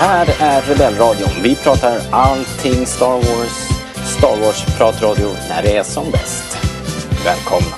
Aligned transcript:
här 0.00 0.26
är 0.40 0.62
Rebellradion. 0.62 1.30
Vi 1.42 1.56
pratar 1.56 2.00
allting 2.10 2.86
Star 2.86 3.14
Wars. 3.14 3.68
Star 4.18 4.36
Wars-pratradio 4.36 5.28
när 5.48 5.62
det 5.62 5.76
är 5.76 5.82
som 5.82 6.10
bäst. 6.10 6.58
Välkomna! 7.24 7.76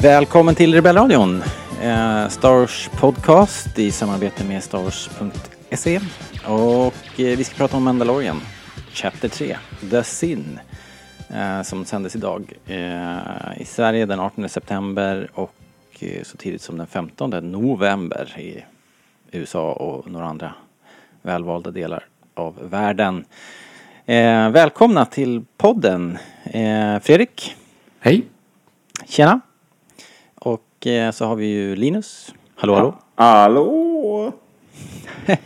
Välkommen 0.00 0.54
till 0.54 0.74
Rebellradion. 0.74 1.42
Eh, 1.82 2.28
Star 2.28 2.60
Wars 2.60 2.90
podcast 3.00 3.78
i 3.78 3.90
samarbete 3.92 4.44
med 4.44 4.62
Star 4.64 4.82
Wars.se. 4.82 6.00
Och 6.48 7.20
eh, 7.20 7.36
vi 7.36 7.44
ska 7.44 7.56
prata 7.56 7.76
om 7.76 7.84
Mandalorian. 7.84 8.40
Chapter 8.92 9.28
3, 9.28 9.56
The 9.90 10.04
Sin. 10.04 10.58
Eh, 11.34 11.62
som 11.62 11.84
sändes 11.84 12.16
idag 12.16 12.52
eh, 12.66 13.60
i 13.60 13.64
Sverige 13.64 14.06
den 14.06 14.20
18 14.20 14.48
september 14.48 15.30
och 15.34 15.54
så 16.22 16.36
tidigt 16.36 16.62
som 16.62 16.78
den 16.78 16.86
15 16.86 17.30
november 17.30 18.38
i 18.38 18.64
USA 19.32 19.72
och 19.72 20.10
några 20.10 20.26
andra 20.26 20.54
välvalda 21.22 21.70
delar 21.70 22.04
av 22.34 22.70
världen. 22.70 23.24
Eh, 24.06 24.50
välkomna 24.50 25.04
till 25.04 25.44
podden 25.56 26.18
eh, 26.44 26.98
Fredrik. 26.98 27.56
Hej. 28.00 28.24
Tjena. 29.06 29.40
Och 30.34 30.86
eh, 30.86 31.10
så 31.10 31.26
har 31.26 31.36
vi 31.36 31.46
ju 31.46 31.76
Linus. 31.76 32.34
Hallå 32.54 32.74
hallå. 32.74 32.94
Hallå! 33.14 34.32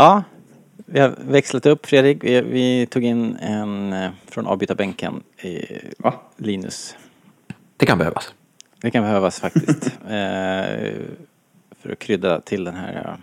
Ja, 0.00 0.22
vi 0.76 1.00
har 1.00 1.14
växlat 1.18 1.66
upp 1.66 1.86
Fredrik. 1.86 2.24
Vi, 2.24 2.40
vi 2.40 2.86
tog 2.86 3.04
in 3.04 3.36
en 3.36 3.92
eh, 3.92 4.10
från 4.26 4.46
avbytarbänken, 4.46 5.22
eh, 5.36 5.76
Va? 5.98 6.14
Linus. 6.36 6.96
Det 7.76 7.86
kan 7.86 7.98
behövas. 7.98 8.34
Det 8.80 8.90
kan 8.90 9.02
behövas 9.02 9.40
faktiskt. 9.40 9.86
eh, 10.08 10.92
för 11.80 11.92
att 11.92 11.98
krydda 11.98 12.40
till 12.40 12.64
den 12.64 12.74
här 12.74 12.94
eh, 12.94 13.14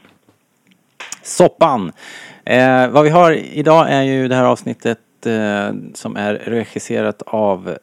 soppan. 1.22 1.92
Eh, 2.46 2.90
vad 2.90 3.04
vi 3.04 3.10
har 3.10 3.32
idag 3.32 3.92
är 3.92 4.02
ju 4.02 4.28
det 4.28 4.36
här 4.36 4.46
avsnittet 4.46 5.26
eh, 5.26 5.74
som 5.94 6.16
är 6.16 6.34
regisserat 6.34 7.22
av 7.22 7.78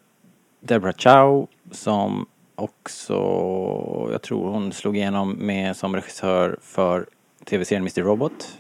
Deborah 0.61 0.95
Chow 0.99 1.47
som 1.71 2.27
också, 2.55 3.15
jag 4.13 4.23
tror 4.23 4.51
hon 4.51 4.73
slog 4.73 4.97
igenom 4.97 5.33
med 5.33 5.77
som 5.77 5.95
regissör 5.95 6.59
för 6.63 7.07
tv-serien 7.45 7.83
Mr. 7.83 8.03
Robot. 8.03 8.59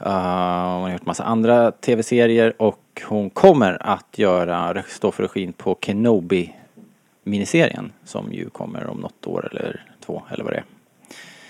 Uh, 0.00 0.08
hon 0.72 0.82
har 0.82 0.90
gjort 0.92 1.06
massa 1.06 1.24
andra 1.24 1.72
tv-serier 1.72 2.62
och 2.62 3.02
hon 3.08 3.30
kommer 3.30 3.78
att 3.80 4.18
göra, 4.18 4.82
stå 4.88 5.12
för 5.12 5.22
regin 5.22 5.52
på 5.52 5.78
Kenobi 5.80 6.54
miniserien 7.24 7.92
som 8.04 8.32
ju 8.32 8.50
kommer 8.50 8.86
om 8.86 8.98
något 9.00 9.26
år 9.26 9.48
eller 9.50 9.84
två 10.06 10.22
eller 10.30 10.44
vad 10.44 10.52
det 10.52 10.56
är. 10.56 10.64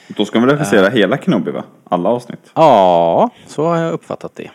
Då 0.08 0.24
ska 0.24 0.40
vi 0.40 0.46
regissera 0.46 0.88
hela 0.88 1.18
Kenobi 1.18 1.50
va? 1.50 1.64
Alla 1.84 2.08
avsnitt. 2.08 2.50
Ja, 2.54 3.30
så 3.46 3.64
har 3.66 3.76
jag 3.76 3.92
uppfattat 3.92 4.34
det. 4.34 4.50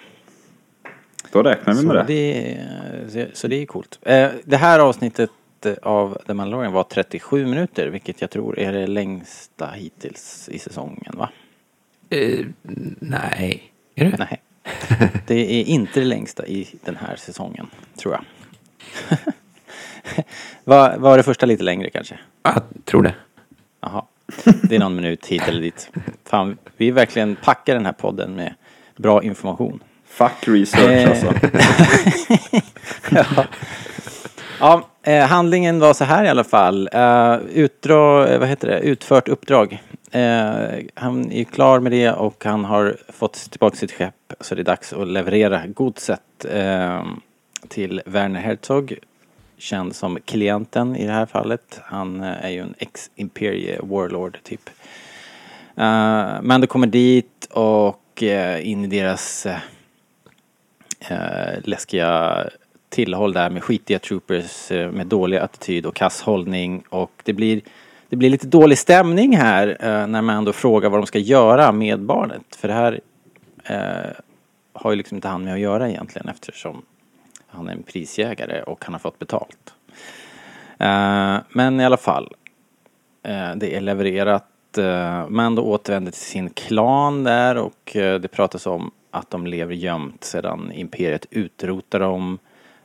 Då 1.32 1.44
räknar 1.44 1.74
vi 1.74 1.80
Så 1.80 1.86
med 1.88 2.06
det. 2.08 2.58
det, 3.14 3.38
så 3.38 3.48
det 3.48 3.56
är 3.56 3.66
coolt. 3.66 4.00
Eh, 4.02 4.30
Det 4.44 4.58
här 4.58 4.80
avsnittet 4.80 5.30
av 5.82 6.18
The 6.28 6.34
Mandalorian 6.34 6.74
var 6.74 6.84
37 6.84 7.46
minuter, 7.46 7.88
vilket 7.88 8.22
jag 8.22 8.30
tror 8.30 8.60
är 8.60 8.74
det 8.74 8.88
längsta 8.88 9.68
hittills 9.68 10.50
i 10.52 10.60
säsongen, 10.60 11.14
va? 11.18 11.30
Eh, 12.10 12.46
nej. 13.00 13.71
Är 13.96 14.06
det? 14.06 14.18
Nej. 14.18 14.42
Det 15.28 15.60
är 15.60 15.64
inte 15.64 16.00
det 16.00 16.06
längsta 16.06 16.48
i 16.48 16.68
den 16.86 16.96
här 16.96 17.16
säsongen, 17.16 17.68
tror 17.98 18.14
jag. 18.14 18.24
var, 20.64 20.98
var 20.98 21.18
det 21.18 21.24
första 21.24 21.46
lite 21.46 21.64
längre 21.64 21.90
kanske? 21.90 22.20
Jag 22.44 22.64
tror 22.86 23.04
det. 23.04 23.14
Jaha. 23.82 24.06
Det 24.64 24.76
är 24.76 24.80
någon 24.80 24.96
minut 24.96 25.26
hit 25.28 25.48
eller 25.48 25.62
dit. 25.62 25.92
Fan, 26.26 26.58
vi 26.78 26.92
verkligen 26.92 27.36
packar 27.36 27.74
den 27.74 27.86
här 27.86 27.94
podden 27.94 28.36
med 28.36 28.54
bra 28.96 29.24
information. 29.24 29.80
Fuck 30.08 30.48
research 30.48 30.90
Eh. 30.90 31.10
alltså. 31.10 31.34
ja. 33.36 33.46
ja, 34.60 34.88
eh, 35.04 35.28
handlingen 35.28 35.80
var 35.80 35.94
så 35.94 36.04
här 36.04 36.24
i 36.24 36.30
alla 36.30 36.44
fall. 36.44 36.90
Uh, 36.96 37.36
utdra, 37.54 38.28
eh, 38.28 38.40
vad 38.40 38.50
heter 38.50 38.68
det, 38.68 38.80
utfört 38.80 39.28
uppdrag. 39.30 39.82
Eh, 40.12 40.80
han 40.94 41.32
är 41.32 41.38
ju 41.38 41.46
klar 41.46 41.80
med 41.80 41.92
det 41.92 42.12
och 42.12 42.46
han 42.46 42.66
har 42.66 42.98
fått 43.10 43.34
tillbaka 43.34 43.76
sitt 43.76 43.92
skepp 43.92 44.34
så 44.40 44.56
det 44.56 44.62
är 44.62 44.64
dags 44.64 44.94
att 44.94 45.08
leverera 45.08 45.68
godset 45.68 46.46
eh, 46.50 47.04
till 47.68 48.02
Werner 48.06 48.40
Herzog. 48.40 48.98
Känd 49.58 49.96
som 49.96 50.20
klienten 50.26 50.96
i 50.96 51.06
det 51.06 51.14
här 51.14 51.26
fallet. 51.26 51.80
Han 51.84 52.22
eh, 52.22 52.46
är 52.46 52.50
ju 52.50 52.60
en 52.60 52.74
ex-imperie 52.78 53.80
warlord 53.84 54.38
typ. 54.44 54.70
Eh, 55.76 56.42
men 56.42 56.68
kommer 56.68 56.88
dit 56.88 57.48
och 57.52 58.24
eh, 58.24 58.70
in 58.70 58.86
i 58.86 58.88
deras 58.88 59.46
eh, 59.46 59.60
eh, 61.10 61.60
läskiga 61.64 62.44
tillhåll 62.90 63.34
där 63.34 63.50
med 63.50 63.64
skitiga 63.64 64.00
troopers 64.00 64.70
med 64.70 65.08
dålig 65.08 65.38
attityd 65.38 65.86
och 65.86 65.96
kass 65.96 66.22
hållning 66.22 66.84
och 66.90 67.12
det 67.24 67.34
blir 67.34 67.62
det 68.12 68.18
blir 68.18 68.30
lite 68.30 68.48
dålig 68.48 68.78
stämning 68.78 69.38
här 69.38 69.78
eh, 69.80 70.08
när 70.08 70.22
man 70.22 70.38
ändå 70.38 70.54
frågar 70.54 70.90
vad 70.90 71.00
de 71.00 71.06
ska 71.06 71.20
göra 71.20 71.72
med 71.72 72.00
barnet. 72.00 72.56
För 72.56 72.68
det 72.68 72.74
här 72.74 73.00
eh, 73.64 74.12
har 74.74 74.92
ju 74.92 74.98
liksom 74.98 75.16
inte 75.16 75.28
han 75.28 75.44
med 75.44 75.54
att 75.54 75.60
göra 75.60 75.90
egentligen 75.90 76.30
eftersom 76.30 76.82
han 77.48 77.68
är 77.68 77.72
en 77.72 77.84
prisjägare 77.84 78.62
och 78.62 78.86
han 78.86 78.94
har 78.94 79.00
fått 79.00 79.20
betalt. 79.20 79.74
Eh, 80.80 81.38
men 81.50 81.80
i 81.80 81.86
alla 81.86 81.98
fall, 81.98 82.34
eh, 83.24 83.56
det 83.56 83.76
är 83.76 83.82
levererat. 83.82 84.78
Eh, 84.78 85.30
Mando 85.30 85.62
återvänder 85.62 86.12
till 86.12 86.22
sin 86.22 86.50
klan 86.50 87.24
där 87.24 87.58
och 87.58 87.96
eh, 87.96 88.20
det 88.20 88.28
pratas 88.28 88.68
om 88.68 88.92
att 89.12 89.30
de 89.30 89.48
lever 89.48 89.74
gömt 89.74 90.24
sedan 90.24 90.72
imperiet 90.72 91.26
utrotar 91.30 92.00
dem. 92.00 92.40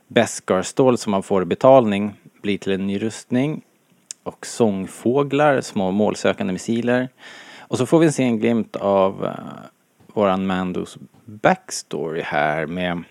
Beskar-stål 0.07 0.97
som 0.97 1.11
man 1.11 1.23
får 1.23 1.41
i 1.41 1.45
betalning 1.45 2.13
blir 2.41 2.57
till 2.57 2.71
en 2.71 2.87
ny 2.87 2.99
rustning. 2.99 3.63
Och 4.27 4.45
sångfåglar, 4.45 5.61
små 5.61 5.91
målsökande 5.91 6.53
missiler. 6.53 7.09
Och 7.59 7.77
så 7.77 7.85
får 7.85 7.99
vi 7.99 8.11
se 8.11 8.23
en 8.23 8.39
glimt 8.39 8.75
av 8.75 9.23
uh, 9.23 9.31
våran 10.13 10.45
Mandos 10.45 10.97
backstory 11.25 12.21
här 12.21 12.65
med 12.65 13.03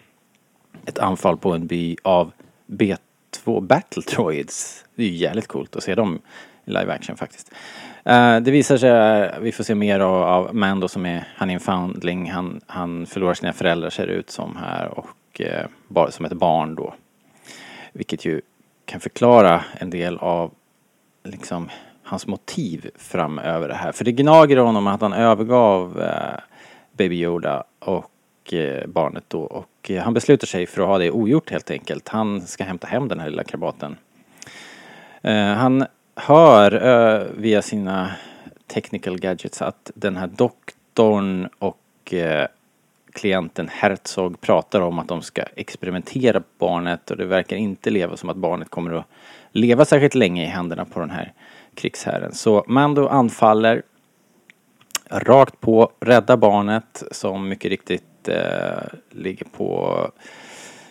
ett 0.87 0.99
anfall 0.99 1.37
på 1.37 1.53
en 1.53 1.67
by 1.67 1.97
av 2.03 2.33
B2 2.67 3.61
Battle 3.61 4.03
Droids. 4.03 4.85
Det 4.95 5.03
är 5.03 5.07
ju 5.07 5.15
jävligt 5.15 5.47
coolt 5.47 5.77
att 5.77 5.83
se 5.83 5.95
dem 5.95 6.19
i 6.65 6.71
live 6.71 6.93
action 6.93 7.17
faktiskt. 7.17 7.53
Uh, 8.09 8.37
det 8.41 8.51
visar 8.51 8.77
sig, 8.77 8.91
eh, 8.91 9.41
vi 9.41 9.53
får 9.53 9.65
se 9.65 9.75
mer 9.75 10.01
av, 10.01 10.23
av 10.23 10.55
Mando 10.55 10.89
som 10.89 11.07
är, 11.07 11.29
han 11.37 11.51
är 11.51 11.55
en 11.55 11.61
foundling, 11.61 12.31
han, 12.31 12.61
han 12.67 13.07
förlorar 13.07 13.35
sina 13.35 13.53
föräldrar 13.53 13.91
ser 13.91 14.07
det 14.07 14.13
ut 14.13 14.31
som 14.31 14.57
här 14.57 14.99
och 14.99 15.41
uh, 15.41 15.67
bara 15.89 16.11
som 16.11 16.25
ett 16.25 16.33
barn 16.33 16.75
då. 16.75 16.95
Vilket 17.93 18.25
ju 18.25 18.41
kan 18.85 19.01
förklara 19.01 19.65
en 19.79 19.91
del 19.91 20.19
av 20.19 20.51
liksom 21.27 21.71
hans 22.03 22.27
motiv 22.27 22.91
framöver 22.97 23.69
det 23.69 23.75
här. 23.75 23.93
För 23.93 24.05
det 24.05 24.13
gnager 24.13 24.57
honom 24.57 24.87
att 24.87 25.01
han 25.01 25.13
övergav 25.13 26.03
eh, 26.03 26.41
Baby 26.93 27.17
Yoda 27.17 27.65
och 27.79 28.55
eh, 28.55 28.87
barnet 28.87 29.25
då 29.29 29.41
och 29.41 29.91
eh, 29.91 30.03
han 30.03 30.15
beslutar 30.15 30.47
sig 30.47 30.67
för 30.67 30.83
att 30.83 30.89
ha 30.89 30.99
det 30.99 31.11
ogjort 31.11 31.51
helt 31.51 31.71
enkelt. 31.71 32.09
Han 32.09 32.41
ska 32.41 32.65
hämta 32.65 32.87
hem 32.87 33.09
den 33.09 33.21
här 33.21 33.31
lilla 33.31 33.45
krabaten. 33.45 33.97
Eh, 35.23 35.53
han 35.55 35.87
hör 36.17 36.87
eh, 36.87 37.27
via 37.37 37.63
sina 37.63 38.11
technical 38.67 39.19
gadgets 39.19 39.63
att 39.63 39.91
den 39.95 40.17
här 40.17 40.27
doktorn 40.27 41.49
och 41.59 42.15
eh, 42.15 42.47
klienten 43.13 43.69
Herzog 43.69 44.41
pratar 44.41 44.81
om 44.81 44.99
att 44.99 45.09
de 45.09 45.23
ska 45.23 45.43
experimentera 45.57 46.41
på 46.41 46.47
barnet 46.59 47.11
och 47.11 47.17
det 47.17 47.25
verkar 47.25 47.57
inte 47.57 47.91
leva 47.91 48.17
som 48.17 48.31
att 48.31 48.37
barnet 48.37 48.71
kommer 48.71 48.93
att 48.93 49.07
leva 49.57 49.85
särskilt 49.85 50.15
länge 50.15 50.43
i 50.43 50.47
händerna 50.47 50.85
på 50.85 51.01
den 51.01 51.11
här 51.11 51.33
krigsherren. 51.75 52.35
Så 52.35 52.65
Mando 52.69 53.09
anfaller 53.09 53.83
rakt 55.11 55.61
på, 55.61 55.93
räddar 56.01 56.37
barnet 56.37 57.03
som 57.11 57.49
mycket 57.49 57.69
riktigt 57.69 58.29
eh, 58.29 58.83
ligger 59.11 59.47
på 59.47 60.01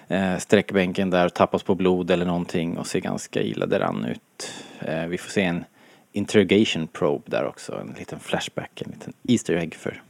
eh, 0.07 0.37
sträckbänken 0.37 1.09
där 1.09 1.25
och 1.25 1.33
tappas 1.33 1.63
på 1.63 1.75
blod 1.75 2.11
eller 2.11 2.25
någonting 2.25 2.77
och 2.77 2.87
ser 2.87 2.99
ganska 2.99 3.41
illa 3.41 3.65
däran 3.65 4.05
ut. 4.05 4.53
Eh, 4.79 5.05
vi 5.05 5.17
får 5.17 5.29
se 5.29 5.43
en 5.43 5.63
interrogation 6.11 6.87
probe 6.87 7.23
där 7.25 7.45
också, 7.45 7.79
en 7.79 7.95
liten 7.99 8.19
flashback, 8.19 8.81
en 8.81 8.91
liten 8.91 9.13
Easter 9.27 9.53
egg 9.55 9.75
för, 9.75 10.01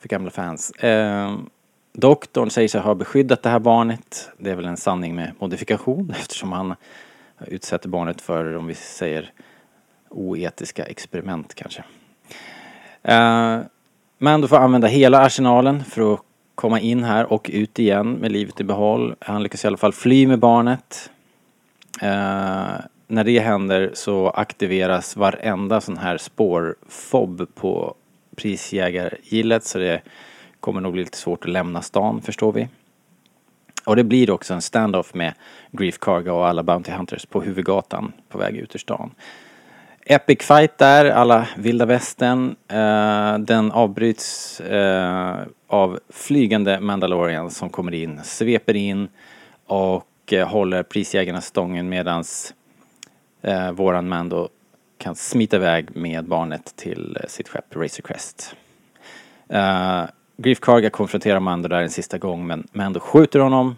för 0.00 0.08
gamla 0.08 0.30
fans. 0.30 0.70
Eh, 0.70 1.38
doktorn 1.92 2.50
säger 2.50 2.68
sig 2.68 2.80
ha 2.80 2.94
beskyddat 2.94 3.42
det 3.42 3.50
här 3.50 3.58
barnet. 3.58 4.30
Det 4.38 4.50
är 4.50 4.54
väl 4.54 4.66
en 4.66 4.76
sanning 4.76 5.14
med 5.14 5.32
modifikation 5.38 6.14
eftersom 6.20 6.52
han 6.52 6.74
utsätter 7.46 7.88
barnet 7.88 8.20
för, 8.20 8.56
om 8.56 8.66
vi 8.66 8.74
säger, 8.74 9.32
oetiska 10.08 10.84
experiment 10.84 11.54
kanske. 11.54 11.84
Eh, 13.02 13.60
du 14.18 14.48
får 14.48 14.56
använda 14.56 14.88
hela 14.88 15.18
arsenalen 15.18 15.84
för 15.84 16.14
att 16.14 16.20
komma 16.54 16.80
in 16.80 17.04
här 17.04 17.32
och 17.32 17.50
ut 17.52 17.78
igen 17.78 18.12
med 18.12 18.32
livet 18.32 18.60
i 18.60 18.64
behåll. 18.64 19.14
Han 19.20 19.42
lyckas 19.42 19.64
i 19.64 19.66
alla 19.66 19.76
fall 19.76 19.92
fly 19.92 20.26
med 20.26 20.38
barnet. 20.38 21.10
Eh, 22.02 22.80
när 23.06 23.24
det 23.24 23.40
händer 23.40 23.90
så 23.94 24.30
aktiveras 24.30 25.16
varenda 25.16 25.80
sån 25.80 25.96
här 25.96 26.18
spårfob 26.18 27.54
på 27.54 27.94
prisjägargillet 28.36 29.64
så 29.64 29.78
det 29.78 30.00
kommer 30.60 30.80
nog 30.80 30.92
bli 30.92 31.02
lite 31.02 31.18
svårt 31.18 31.44
att 31.44 31.50
lämna 31.50 31.82
stan 31.82 32.22
förstår 32.22 32.52
vi. 32.52 32.68
Och 33.88 33.96
det 33.96 34.04
blir 34.04 34.30
också 34.30 34.54
en 34.54 34.62
standoff 34.62 35.14
med 35.14 35.34
Grief 35.72 35.98
Karga 35.98 36.32
och 36.32 36.46
alla 36.46 36.62
Bounty 36.62 36.92
Hunters 36.92 37.26
på 37.26 37.40
huvudgatan 37.40 38.12
på 38.28 38.38
väg 38.38 38.56
ut 38.56 38.74
ur 38.74 38.78
stan. 38.78 39.14
Epic 40.06 40.38
fight 40.42 40.78
där, 40.78 41.04
alla 41.04 41.48
vilda 41.56 41.86
västern. 41.86 42.56
Eh, 42.68 43.38
den 43.38 43.72
avbryts 43.72 44.60
eh, 44.60 45.36
av 45.66 46.00
flygande 46.08 46.80
Mandalorian 46.80 47.50
som 47.50 47.70
kommer 47.70 47.94
in, 47.94 48.20
sveper 48.24 48.76
in 48.76 49.08
och 49.66 50.32
eh, 50.32 50.48
håller 50.48 50.82
prisjägarna 50.82 51.40
stången 51.40 51.88
medans 51.88 52.54
eh, 53.42 53.72
våran 53.72 54.08
Mando 54.08 54.48
kan 54.98 55.14
smita 55.14 55.56
iväg 55.56 55.96
med 55.96 56.24
barnet 56.24 56.76
till 56.76 57.16
eh, 57.20 57.28
sitt 57.28 57.48
skepp 57.48 57.76
Razor 57.76 58.02
Crest. 58.02 58.54
Eh, 59.48 60.04
Griff 60.42 60.60
Karga 60.60 60.90
konfronterar 60.90 61.40
Mando 61.40 61.68
där 61.68 61.82
en 61.82 61.90
sista 61.90 62.18
gång 62.18 62.46
men 62.46 62.66
Mando 62.72 63.00
skjuter 63.00 63.40
honom 63.40 63.76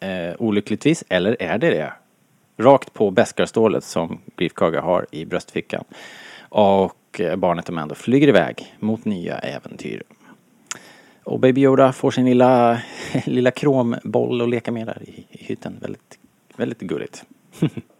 eh, 0.00 0.34
olyckligtvis, 0.38 1.04
eller 1.08 1.42
är 1.42 1.58
det 1.58 1.70
det? 1.70 1.92
Rakt 2.56 2.92
på 2.92 3.10
bäskarstålet 3.10 3.84
som 3.84 4.20
Griff 4.36 4.54
Karga 4.54 4.80
har 4.80 5.06
i 5.10 5.24
bröstfickan. 5.24 5.84
Och 6.38 7.20
eh, 7.20 7.36
barnet 7.36 7.68
och 7.68 7.74
Mando 7.74 7.94
flyger 7.94 8.28
iväg 8.28 8.76
mot 8.78 9.04
nya 9.04 9.38
äventyr. 9.38 10.02
Och 11.24 11.40
Baby 11.40 11.60
Yoda 11.60 11.92
får 11.92 12.10
sin 12.10 12.24
lilla, 12.24 12.82
lilla 13.26 13.50
kromboll 13.50 14.42
att 14.42 14.48
leka 14.48 14.72
med 14.72 14.86
där 14.86 15.02
i, 15.02 15.26
i 15.30 15.44
hytten. 15.44 15.78
Väldigt, 15.80 16.18
väldigt 16.56 16.80
gulligt. 16.80 17.24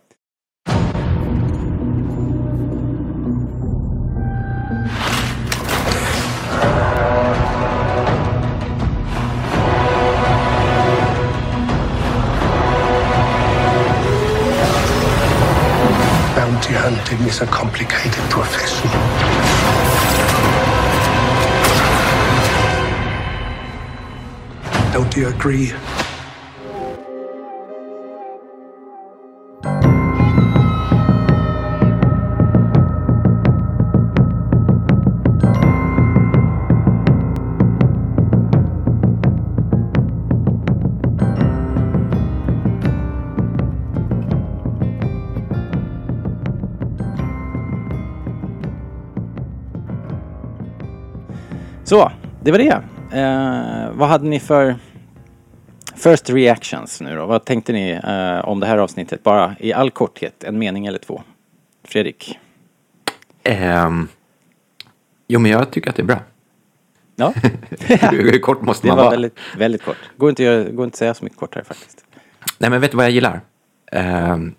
Bounty 16.67 16.97
hunting 16.97 17.29
is 17.29 17.41
a 17.43 17.47
complicated 17.47 18.25
profession. 18.29 18.91
Don't 24.93 25.15
you 25.15 25.29
agree? 25.29 25.73
Så, 51.87 52.13
det 52.43 52.51
var 52.51 52.59
det. 52.59 52.83
Eh, 53.21 53.91
vad 53.93 54.09
hade 54.09 54.25
ni 54.29 54.41
för 54.41 54.77
first 55.97 56.31
reactions 56.31 57.01
nu 57.01 57.17
då? 57.17 57.27
Vad 57.27 57.45
tänkte 57.45 57.73
ni 57.73 57.91
eh, 57.91 58.49
om 58.49 58.61
det 58.61 58.67
här 58.67 58.79
avsnittet? 58.79 59.23
Bara 59.23 59.57
i 59.61 59.73
all 59.73 59.91
korthet, 59.91 60.45
en 60.45 60.59
mening 60.59 60.87
eller 60.87 60.99
två. 60.99 61.23
Fredrik? 61.85 62.39
Ehm, 63.43 64.09
jo, 65.29 65.41
men 65.41 65.51
jag 65.51 65.71
tycker 65.71 65.91
att 65.91 65.97
det 65.97 66.03
är 66.03 66.07
bra. 66.07 66.21
Ja, 67.17 67.33
Hur 68.11 68.39
kort 68.39 68.63
måste 68.63 68.87
det 68.87 68.89
man 68.89 68.97
var 68.97 69.05
vara? 69.05 69.11
väldigt, 69.11 69.39
väldigt 69.57 69.85
kort. 69.85 69.97
Går 70.17 70.31
inte, 70.31 70.45
går 70.73 70.85
inte 70.85 70.95
att 70.95 70.99
säga 70.99 71.15
så 71.15 71.25
mycket 71.25 71.39
kortare 71.39 71.65
faktiskt. 71.65 72.05
Nej, 72.59 72.71
men 72.71 72.81
vet 72.81 72.91
du 72.91 72.97
vad 72.97 73.07
jag 73.07 73.13
gillar? 73.13 73.41
Ehm, 73.93 74.55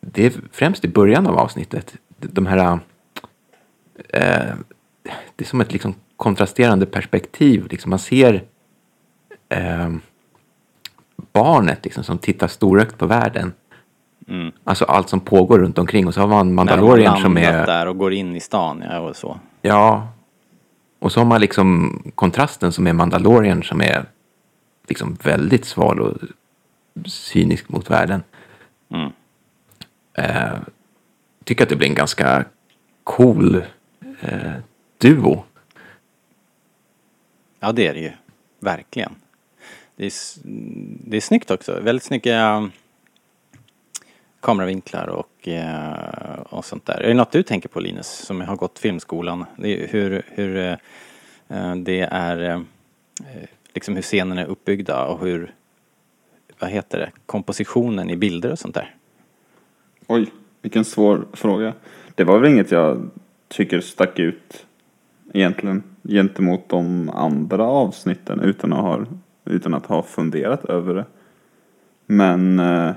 det 0.00 0.26
är 0.26 0.32
främst 0.52 0.84
i 0.84 0.88
början 0.88 1.26
av 1.26 1.38
avsnittet. 1.38 1.94
De 2.16 2.46
här... 2.46 2.78
eh, 4.08 4.54
det 5.36 5.44
är 5.44 5.48
som 5.48 5.60
ett 5.60 5.72
liksom 5.72 5.94
kontrasterande 6.24 6.86
perspektiv. 6.86 7.66
Liksom 7.70 7.90
man 7.90 7.98
ser 7.98 8.44
ehm, 9.48 10.00
barnet 11.32 11.84
liksom, 11.84 12.04
som 12.04 12.18
tittar 12.18 12.48
storögt 12.48 12.98
på 12.98 13.06
världen. 13.06 13.52
Alltså 14.64 14.84
allt 14.84 15.08
som 15.08 15.20
pågår 15.20 15.58
runt 15.58 15.78
omkring. 15.78 16.06
Och 16.06 16.14
så 16.14 16.20
har 16.20 16.28
man 16.28 16.40
Mm. 16.40 16.54
Mandalorian 16.54 17.20
som 17.20 17.38
är... 17.38 17.66
där 17.66 17.86
och 17.86 17.98
går 17.98 18.12
in 18.12 18.36
i 18.36 18.40
stan 18.40 18.84
ja, 18.90 18.98
och 18.98 19.16
så. 19.16 19.38
Ja. 19.62 20.08
Och 20.98 21.12
så 21.12 21.20
har 21.20 21.24
man 21.24 21.40
liksom 21.40 21.98
kontrasten 22.14 22.72
som 22.72 22.86
är 22.86 22.92
Mandalorian 22.92 23.62
som 23.62 23.80
är 23.80 24.04
liksom 24.88 25.16
väldigt 25.22 25.64
sval 25.64 26.00
och 26.00 26.16
cynisk 27.06 27.68
mot 27.68 27.90
världen. 27.90 28.22
Mm. 28.90 29.12
Eh, 30.18 30.58
tycker 31.44 31.64
att 31.64 31.68
det 31.68 31.76
blir 31.76 31.88
en 31.88 31.94
ganska 31.94 32.44
cool 33.04 33.62
eh, 34.20 34.52
duo. 34.98 35.44
Ja, 37.64 37.72
det 37.72 37.86
är 37.86 37.94
det 37.94 38.00
ju. 38.00 38.10
Verkligen. 38.60 39.14
Det 39.96 40.06
är, 40.06 40.12
det 41.10 41.16
är 41.16 41.20
snyggt 41.20 41.50
också. 41.50 41.80
Väldigt 41.80 42.02
snygga 42.02 42.40
mm, 42.40 42.70
kameravinklar 44.40 45.06
och, 45.06 45.48
eh, 45.48 46.40
och 46.48 46.64
sånt 46.64 46.86
där. 46.86 47.00
Är 47.00 47.08
det 47.08 47.14
något 47.14 47.30
du 47.30 47.42
tänker 47.42 47.68
på 47.68 47.80
Linus, 47.80 48.06
som 48.06 48.40
har 48.40 48.56
gått 48.56 48.78
filmskolan? 48.78 49.44
Det 49.56 49.84
är 49.84 49.88
hur, 49.88 50.22
hur 50.28 50.56
eh, 51.48 51.74
det 51.76 52.00
är, 52.00 52.50
eh, 52.50 52.60
liksom 53.74 53.94
hur 53.94 54.02
scenen 54.02 54.38
är 54.38 54.46
uppbyggda 54.46 55.04
och 55.04 55.26
hur, 55.26 55.54
vad 56.58 56.70
heter 56.70 56.98
det, 56.98 57.10
kompositionen 57.26 58.10
i 58.10 58.16
bilder 58.16 58.52
och 58.52 58.58
sånt 58.58 58.74
där. 58.74 58.94
Oj, 60.06 60.32
vilken 60.62 60.84
svår 60.84 61.26
fråga. 61.32 61.74
Det 62.14 62.24
var 62.24 62.38
väl 62.38 62.52
inget 62.52 62.70
jag 62.70 63.10
tycker 63.48 63.80
stack 63.80 64.18
ut 64.18 64.66
egentligen 65.32 65.93
gentemot 66.08 66.68
de 66.68 67.10
andra 67.10 67.64
avsnitten 67.64 68.40
utan 68.40 68.72
att 68.72 68.80
ha, 68.80 69.04
utan 69.44 69.74
att 69.74 69.86
ha 69.86 70.02
funderat 70.02 70.64
över 70.64 70.94
det. 70.94 71.04
Men 72.06 72.58
eh, 72.58 72.90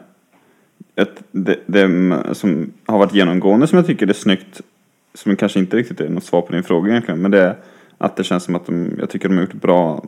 ett, 0.96 1.24
det, 1.32 1.60
det 1.66 1.90
som 2.36 2.72
har 2.86 3.00
varit 3.00 3.14
genomgående 3.14 3.68
som 3.68 3.78
jag 3.78 3.86
tycker 3.86 4.08
är 4.08 4.14
snyggt, 4.14 4.62
som 5.14 5.36
kanske 5.36 5.60
inte 5.60 5.78
riktigt 5.78 6.02
är 6.02 6.10
något 6.10 6.24
svar 6.24 6.42
på 6.42 6.54
din 6.54 6.64
fråga 6.64 6.90
egentligen, 6.90 7.22
men 7.22 7.32
det 7.32 7.42
är 7.42 7.56
att 7.98 8.16
det 8.16 8.24
känns 8.24 8.44
som 8.44 8.56
att 8.56 8.66
de, 8.66 8.92
jag 9.00 9.10
tycker 9.10 9.30
de 9.30 9.36
har 9.36 9.42
gjort 9.42 9.54
bra 9.54 10.04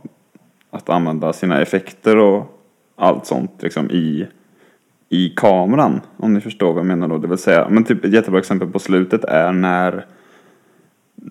att 0.71 0.89
använda 0.89 1.33
sina 1.33 1.61
effekter 1.61 2.17
och 2.17 2.61
allt 2.95 3.25
sånt 3.25 3.51
liksom 3.61 3.91
i 3.91 4.27
i 5.09 5.29
kameran. 5.29 6.01
Om 6.17 6.33
ni 6.33 6.41
förstår 6.41 6.73
vad 6.73 6.79
jag 6.79 6.85
menar 6.85 7.07
då. 7.07 7.17
Det 7.17 7.27
vill 7.27 7.37
säga, 7.37 7.69
men 7.69 7.83
typ 7.83 8.05
ett 8.05 8.13
jättebra 8.13 8.39
exempel 8.39 8.67
på 8.67 8.79
slutet 8.79 9.23
är 9.23 9.51
när 9.51 10.05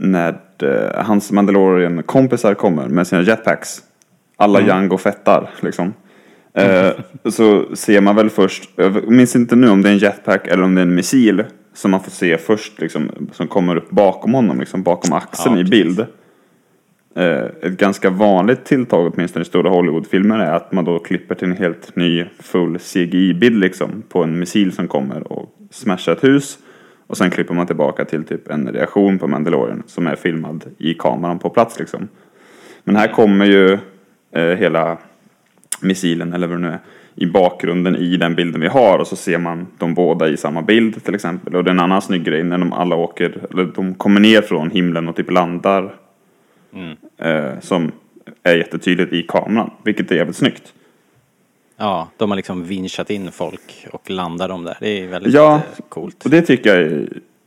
när 0.01 0.41
eh, 0.63 1.05
hans 1.05 1.33
Mandalorian-kompisar 1.33 2.55
kommer 2.55 2.89
med 2.89 3.07
sina 3.07 3.23
jetpacks. 3.23 3.83
Alla 4.37 4.61
Jango 4.61 4.99
fettar 4.99 5.51
liksom. 5.61 5.93
Eh, 6.55 6.91
så 7.31 7.77
ser 7.77 8.01
man 8.01 8.17
väl 8.17 8.31
först, 8.31 8.71
jag 8.77 9.11
minns 9.11 9.37
inte 9.37 9.57
nu 9.57 9.71
om 9.71 9.83
det 9.83 9.89
är 9.89 9.93
en 9.93 9.99
jetpack 9.99 10.47
eller 10.47 10.63
om 10.63 10.75
det 10.75 10.81
är 10.81 10.87
en 10.87 10.95
missil 10.95 11.45
som 11.75 11.91
man 11.91 12.01
får 12.01 12.11
se 12.11 12.39
först 12.39 12.81
liksom, 12.81 13.29
som 13.33 13.49
kommer 13.49 13.77
upp 13.77 13.91
bakom 13.91 14.35
honom, 14.35 14.61
liksom 14.61 14.83
bakom 14.83 15.13
axeln 15.13 15.55
Ja, 15.55 15.61
i 15.61 15.65
bild. 15.65 16.07
Eh, 17.15 17.45
ett 17.63 17.79
ganska 17.79 18.11
vanligt 18.11 18.65
tilltag 18.65 19.13
åtminstone 19.15 19.43
i 19.43 19.47
stora 19.47 19.71
Hollywoodfilmer 19.71 20.39
är 20.39 20.53
att 20.53 20.73
man 20.73 20.85
då 20.85 20.99
klipper 20.99 21.35
till 21.35 21.49
en 21.49 21.57
helt 21.57 21.97
ny 21.97 22.25
full 22.39 22.79
CGI-bild 22.79 23.61
liksom 23.61 24.03
på 24.09 24.23
en 24.23 24.39
missil 24.39 24.73
som 24.73 24.89
kommer 24.89 25.33
och 25.33 25.55
smashar 25.71 26.13
ett 26.13 26.25
hus. 26.25 26.59
Och 27.09 27.17
sen 27.17 27.31
klipper 27.31 27.55
man 27.55 27.67
tillbaka 27.67 28.05
till 28.05 28.25
typ 28.25 28.51
en 28.51 28.73
reaktion 28.73 29.19
på 29.19 29.27
Mandalorian 29.27 29.83
som 29.87 30.07
är 30.07 30.17
filmad 30.17 30.65
i 30.79 30.95
kameran 30.95 31.39
på 31.39 31.51
plats 31.51 31.79
liksom. 31.79 32.09
Men 32.85 32.97
här 32.97 33.09
kommer 33.09 33.45
ju 33.45 33.79
eh, 34.33 34.43
hela 34.43 34.99
missilen 35.81 36.33
eller 36.33 36.47
vad 36.47 36.57
det 36.57 36.61
nu 36.61 36.69
är 36.69 36.79
i 37.15 37.27
bakgrunden 37.27 37.97
i 37.97 38.17
den 38.17 38.35
bilden 38.35 38.61
vi 38.61 38.69
har 38.69 38.99
och 38.99 39.07
så 39.07 39.17
ser 39.17 39.39
man 39.39 39.67
de 39.79 39.95
båda 39.95 40.29
i 40.29 40.37
samma 40.37 40.63
bild 40.63 41.05
till 41.05 41.15
exempel. 41.15 41.57
Och 41.57 41.65
det 41.65 41.71
är 41.71 41.73
en 41.73 41.81
annan 41.81 42.03
snygg 42.03 42.25
grej 42.25 42.45
när 42.45 42.59
de 42.59 42.73
alla 42.73 42.97
åker, 42.97 43.47
eller 43.51 43.65
de 43.65 43.95
kommer 43.95 44.21
ner 44.21 44.43
från 44.43 44.71
himlen 44.71 45.09
och 45.09 45.17
typ 45.17 45.31
landar 45.31 45.95
eh, 47.19 47.61
som 47.61 47.93
är 48.43 48.57
jättetydligt 48.57 49.13
i 49.13 49.23
kameran, 49.23 49.71
vilket 49.83 50.11
är 50.11 50.17
jävligt 50.17 50.37
snyggt. 50.37 50.73
Ja, 51.81 52.09
de 52.17 52.31
har 52.31 52.37
liksom 52.37 52.65
vinschat 52.65 53.11
in 53.11 53.33
folk 53.33 53.87
och 53.93 54.11
landar 54.11 54.49
dem 54.49 54.65
där. 54.65 54.77
Det 54.81 54.89
är 55.03 55.07
väldigt 55.07 55.35
Ja. 55.35 55.55
eh, 55.57 55.85
coolt. 55.89 56.25
Och 56.25 56.31
det 56.31 56.43
tycker 56.43 56.77
jag, 56.77 56.93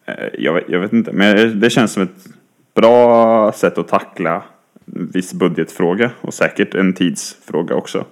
eh, 0.06 0.30
jag, 0.40 0.54
vet- 0.54 0.70
jag 0.70 0.80
vet 0.80 0.94
inte, 0.94 1.12
men 1.12 1.60
det 1.60 1.70
känns 1.70 1.92
som 1.94 2.04
ett 2.04 2.26
bra 2.74 3.52
sätt 3.52 3.78
att 3.78 3.88
tackla 3.88 4.44
viss 4.86 5.34
budgetfråga 5.34 6.12
och 6.22 6.34
säkert 6.34 6.76
en 6.76 6.94
tidsfråga 6.94 7.76
också. 7.76 8.06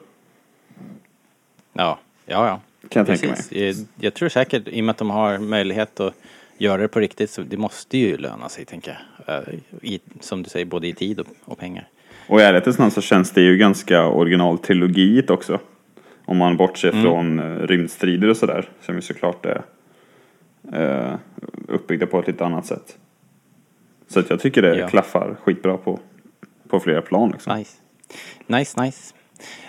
Ja, 1.74 2.00
ja, 2.26 2.48
ja. 2.48 2.60
Kan 2.90 3.00
jag 3.00 3.08
tänka 3.08 3.28
mig. 3.28 3.36
Precis. 3.36 3.80
Jag, 3.80 4.06
jag 4.06 4.14
tror 4.14 4.30
säkert, 4.30 4.68
i 4.68 4.80
och 4.82 4.84
med 4.86 4.92
att 4.94 4.98
de 4.98 5.10
har 5.10 5.38
möjlighet 5.38 6.00
att 6.00 6.14
göra 6.58 6.82
det 6.82 6.88
på 6.88 7.00
riktigt, 7.00 7.30
så 7.30 7.42
det 7.42 7.58
måste 7.58 7.98
ju 7.98 8.18
löna 8.18 8.50
sig, 8.50 8.66
tänker 8.66 9.00
jag. 9.26 9.36
Eh, 9.38 9.44
I, 9.82 10.00
som 10.20 10.44
du 10.44 10.50
säger, 10.50 10.66
både 10.66 10.88
i 10.88 10.94
tid 10.94 11.20
och, 11.20 11.28
och 11.46 11.58
pengar. 11.58 11.88
Och 12.28 12.40
i 12.40 12.44
ärlighetens 12.44 12.78
namn 12.78 12.92
så 12.92 13.02
känns 13.02 13.32
det 13.32 13.42
ju 13.42 13.58
ganska 13.58 14.06
originaltrilogiet 14.08 15.30
också. 15.30 15.60
Om 16.30 16.38
man 16.38 16.58
bortser 16.58 16.92
från 16.92 17.40
uh, 17.40 17.68
rymdstrider 17.68 18.30
och 18.30 18.38
sådär, 18.38 18.70
som 18.82 18.96
ju 18.96 19.02
såklart 19.02 19.46
är 19.46 19.64
uh, 20.76 21.16
uppbyggda 21.68 22.06
på 22.06 22.20
ett 22.20 22.28
lite 22.28 22.46
annat 22.46 22.66
sätt. 22.66 22.98
Så 24.08 24.20
att 24.20 24.30
jag 24.30 24.40
tycker 24.40 24.62
det 24.62 24.78
Ja. 24.78 24.88
klaffar 24.88 25.38
skitbra 25.44 25.78
på, 25.78 26.00
på 26.68 26.80
flera 26.80 27.02
plan 27.02 27.32
liksom. 27.32 27.58
Nice. 27.58 27.78
Nice, 28.48 28.82
nice. 28.82 29.14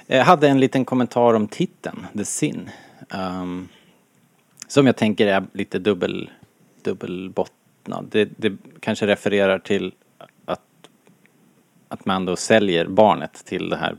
Jag 0.06 0.24
hade 0.24 0.48
en 0.48 0.60
liten 0.60 0.84
kommentar 0.84 1.34
om 1.34 1.48
titeln, 1.48 2.06
The 2.16 2.24
Sin. 2.24 2.70
Ehm, 3.10 3.68
som 4.68 4.86
jag 4.86 4.96
tänker 4.96 5.26
är 5.26 5.44
lite 5.52 5.78
dubbel, 5.78 6.30
dubbelbottnad. 6.82 8.06
Det, 8.10 8.28
det 8.36 8.56
kanske 8.80 9.06
refererar 9.06 9.58
till 9.58 9.92
att, 10.44 10.60
att 11.88 12.04
Mando 12.04 12.36
säljer 12.36 12.86
barnet 12.86 13.44
till 13.44 13.68
det 13.68 13.76
här 13.76 13.96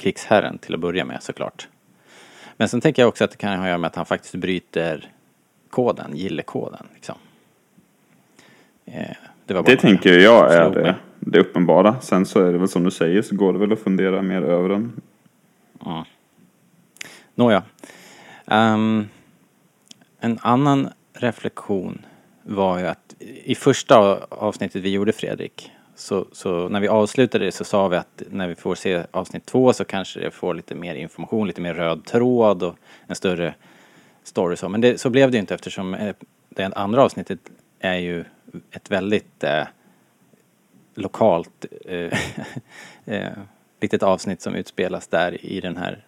krigsherren 0.00 0.58
till 0.58 0.74
att 0.74 0.80
börja 0.80 1.04
med 1.04 1.22
såklart. 1.22 1.68
Men 2.56 2.68
sen 2.68 2.80
tänker 2.80 3.02
jag 3.02 3.08
också 3.08 3.24
att 3.24 3.30
det 3.30 3.36
kan 3.36 3.50
ha 3.50 3.64
att 3.64 3.68
göra 3.68 3.78
med 3.78 3.88
att 3.88 3.96
han 3.96 4.06
faktiskt 4.06 4.34
bryter 4.34 5.08
koden, 5.70 6.16
gillekoden 6.16 6.86
liksom. 6.94 7.14
Eh, 8.84 9.16
det, 9.44 9.62
Det 9.62 9.76
tänker 9.76 10.18
jag 10.18 10.54
är 10.54 10.70
det, 10.70 10.96
det 11.18 11.38
uppenbara. 11.38 12.00
Sen 12.00 12.26
så 12.26 12.40
är 12.40 12.52
det 12.52 12.58
väl 12.58 12.68
som 12.68 12.84
du 12.84 12.90
säger 12.90 13.22
så 13.22 13.36
går 13.36 13.52
det 13.52 13.58
väl 13.58 13.72
att 13.72 13.80
fundera 13.80 14.22
mer 14.22 14.42
över 14.42 14.68
den. 14.68 15.00
Nåja. 17.34 17.62
Ehm, 18.46 19.08
en 20.20 20.38
annan 20.42 20.88
reflektion 21.12 22.06
var 22.42 22.78
ju 22.78 22.86
att 22.86 23.14
i 23.44 23.54
första 23.54 24.18
avsnittet 24.28 24.82
vi 24.82 24.90
gjorde 24.90 25.12
Fredrik, 25.12 25.70
så, 26.00 26.26
så 26.32 26.68
när 26.68 26.80
vi 26.80 26.88
avslutade 26.88 27.44
det 27.44 27.52
så 27.52 27.64
sa 27.64 27.88
vi 27.88 27.96
att 27.96 28.22
när 28.30 28.48
vi 28.48 28.54
får 28.54 28.74
se 28.74 29.02
avsnitt 29.10 29.46
två 29.46 29.72
så 29.72 29.84
kanske 29.84 30.20
det 30.20 30.30
får 30.30 30.54
lite 30.54 30.74
mer 30.74 30.94
information, 30.94 31.46
lite 31.46 31.60
mer 31.60 31.74
röd 31.74 32.04
tråd 32.04 32.62
och 32.62 32.76
en 33.06 33.16
större 33.16 33.54
story 34.22 34.56
så. 34.56 34.68
Men 34.68 34.80
det, 34.80 35.00
så 35.00 35.10
blev 35.10 35.30
det 35.30 35.36
ju 35.36 35.40
inte 35.40 35.54
eftersom 35.54 35.94
eh, 35.94 36.14
det 36.48 36.64
andra 36.64 37.02
avsnittet 37.02 37.38
är 37.78 37.96
ju 37.96 38.24
ett 38.70 38.90
väldigt 38.90 39.44
eh, 39.44 39.64
lokalt 40.94 41.66
eh, 41.84 42.18
eh, 43.04 43.32
litet 43.80 44.02
avsnitt 44.02 44.42
som 44.42 44.54
utspelas 44.54 45.06
där 45.06 45.44
i 45.44 45.60
den 45.60 45.76
här 45.76 46.04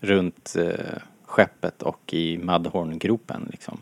runt 0.00 0.56
eh, 0.58 0.98
skeppet 1.24 1.82
och 1.82 2.14
i 2.14 2.38
Madhorngropen 2.38 3.48
Liksom. 3.50 3.80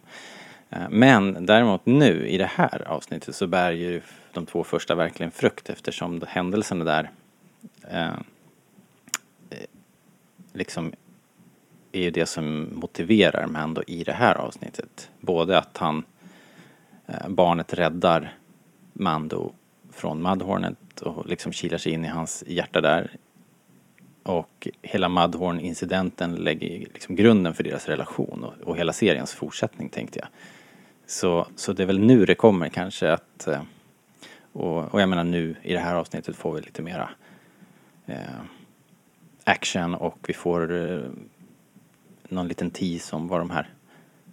Eh, 0.72 0.88
men 0.90 1.46
däremot 1.46 1.86
nu 1.86 2.26
i 2.26 2.38
det 2.38 2.50
här 2.54 2.88
avsnittet 2.88 3.34
så 3.34 3.46
bär 3.46 3.72
ju 3.72 4.02
de 4.32 4.46
två 4.46 4.64
första 4.64 4.94
verkligen 4.94 5.32
frukt 5.32 5.70
eftersom 5.70 6.22
händelserna 6.28 6.84
där 6.84 7.10
eh, 7.88 8.06
eh 8.08 9.66
liksom 10.52 10.92
är 11.92 12.02
ju 12.02 12.10
det 12.10 12.26
som 12.26 12.68
motiverar 12.72 13.46
Mando 13.46 13.82
i 13.86 14.04
det 14.04 14.12
här 14.12 14.34
avsnittet. 14.34 15.10
Både 15.20 15.58
att 15.58 15.78
han, 15.78 16.04
eh, 17.06 17.28
barnet 17.28 17.74
räddar 17.74 18.34
Mando 18.92 19.52
från 19.92 20.22
Mudhornet 20.22 21.00
och 21.00 21.26
liksom 21.26 21.52
kilar 21.52 21.78
sig 21.78 21.92
in 21.92 22.04
i 22.04 22.08
hans 22.08 22.44
hjärta 22.46 22.80
där 22.80 23.10
och 24.22 24.68
hela 24.82 25.08
Mudhorn-incidenten 25.08 26.34
lägger 26.34 26.68
ju 26.68 26.78
liksom 26.78 27.16
grunden 27.16 27.54
för 27.54 27.64
deras 27.64 27.88
relation 27.88 28.44
och, 28.44 28.68
och 28.68 28.76
hela 28.76 28.92
seriens 28.92 29.32
fortsättning 29.32 29.88
tänkte 29.88 30.18
jag. 30.18 30.28
Så, 31.06 31.46
så 31.56 31.72
det 31.72 31.82
är 31.82 31.86
väl 31.86 31.98
nu 31.98 32.24
det 32.24 32.34
kommer 32.34 32.68
kanske 32.68 33.12
att... 33.12 33.46
Eh, 33.48 33.62
och, 34.52 34.94
och 34.94 35.00
jag 35.00 35.08
menar 35.08 35.24
nu 35.24 35.56
i 35.62 35.72
det 35.72 35.78
här 35.78 35.94
avsnittet 35.94 36.36
får 36.36 36.52
vi 36.54 36.60
lite 36.60 36.82
mera 36.82 37.10
eh, 38.06 38.16
action 39.44 39.94
och 39.94 40.18
vi 40.28 40.34
får 40.34 40.90
eh, 40.92 41.00
någon 42.28 42.48
liten 42.48 42.70
tease 42.70 43.16
om 43.16 43.28
vad 43.28 43.40
de 43.40 43.50
här, 43.50 43.68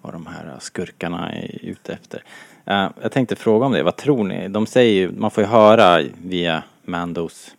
vad 0.01 0.13
de 0.13 0.25
här 0.27 0.55
skurkarna 0.59 1.31
är 1.31 1.65
ute 1.65 1.93
efter. 1.93 2.23
Eh, 2.65 2.89
jag 3.01 3.11
tänkte 3.11 3.35
fråga 3.35 3.65
om 3.65 3.71
det, 3.71 3.83
vad 3.83 3.95
tror 3.95 4.23
ni? 4.23 4.47
De 4.47 4.65
säger 4.65 4.93
ju, 4.93 5.11
man 5.11 5.31
får 5.31 5.43
ju 5.43 5.49
höra 5.49 6.01
via 6.23 6.63
Mandos 6.83 7.55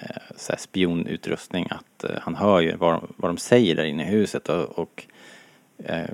eh, 0.00 0.16
så 0.36 0.52
här 0.52 0.58
spionutrustning 0.58 1.66
att 1.70 2.04
eh, 2.04 2.10
han 2.22 2.34
hör 2.34 2.60
ju 2.60 2.76
vad, 2.76 2.92
de- 2.94 3.12
vad 3.16 3.30
de 3.30 3.36
säger 3.38 3.76
där 3.76 3.84
inne 3.84 4.02
i 4.02 4.06
huset 4.06 4.48
och, 4.48 4.78
och 4.78 5.06
eh, 5.84 6.04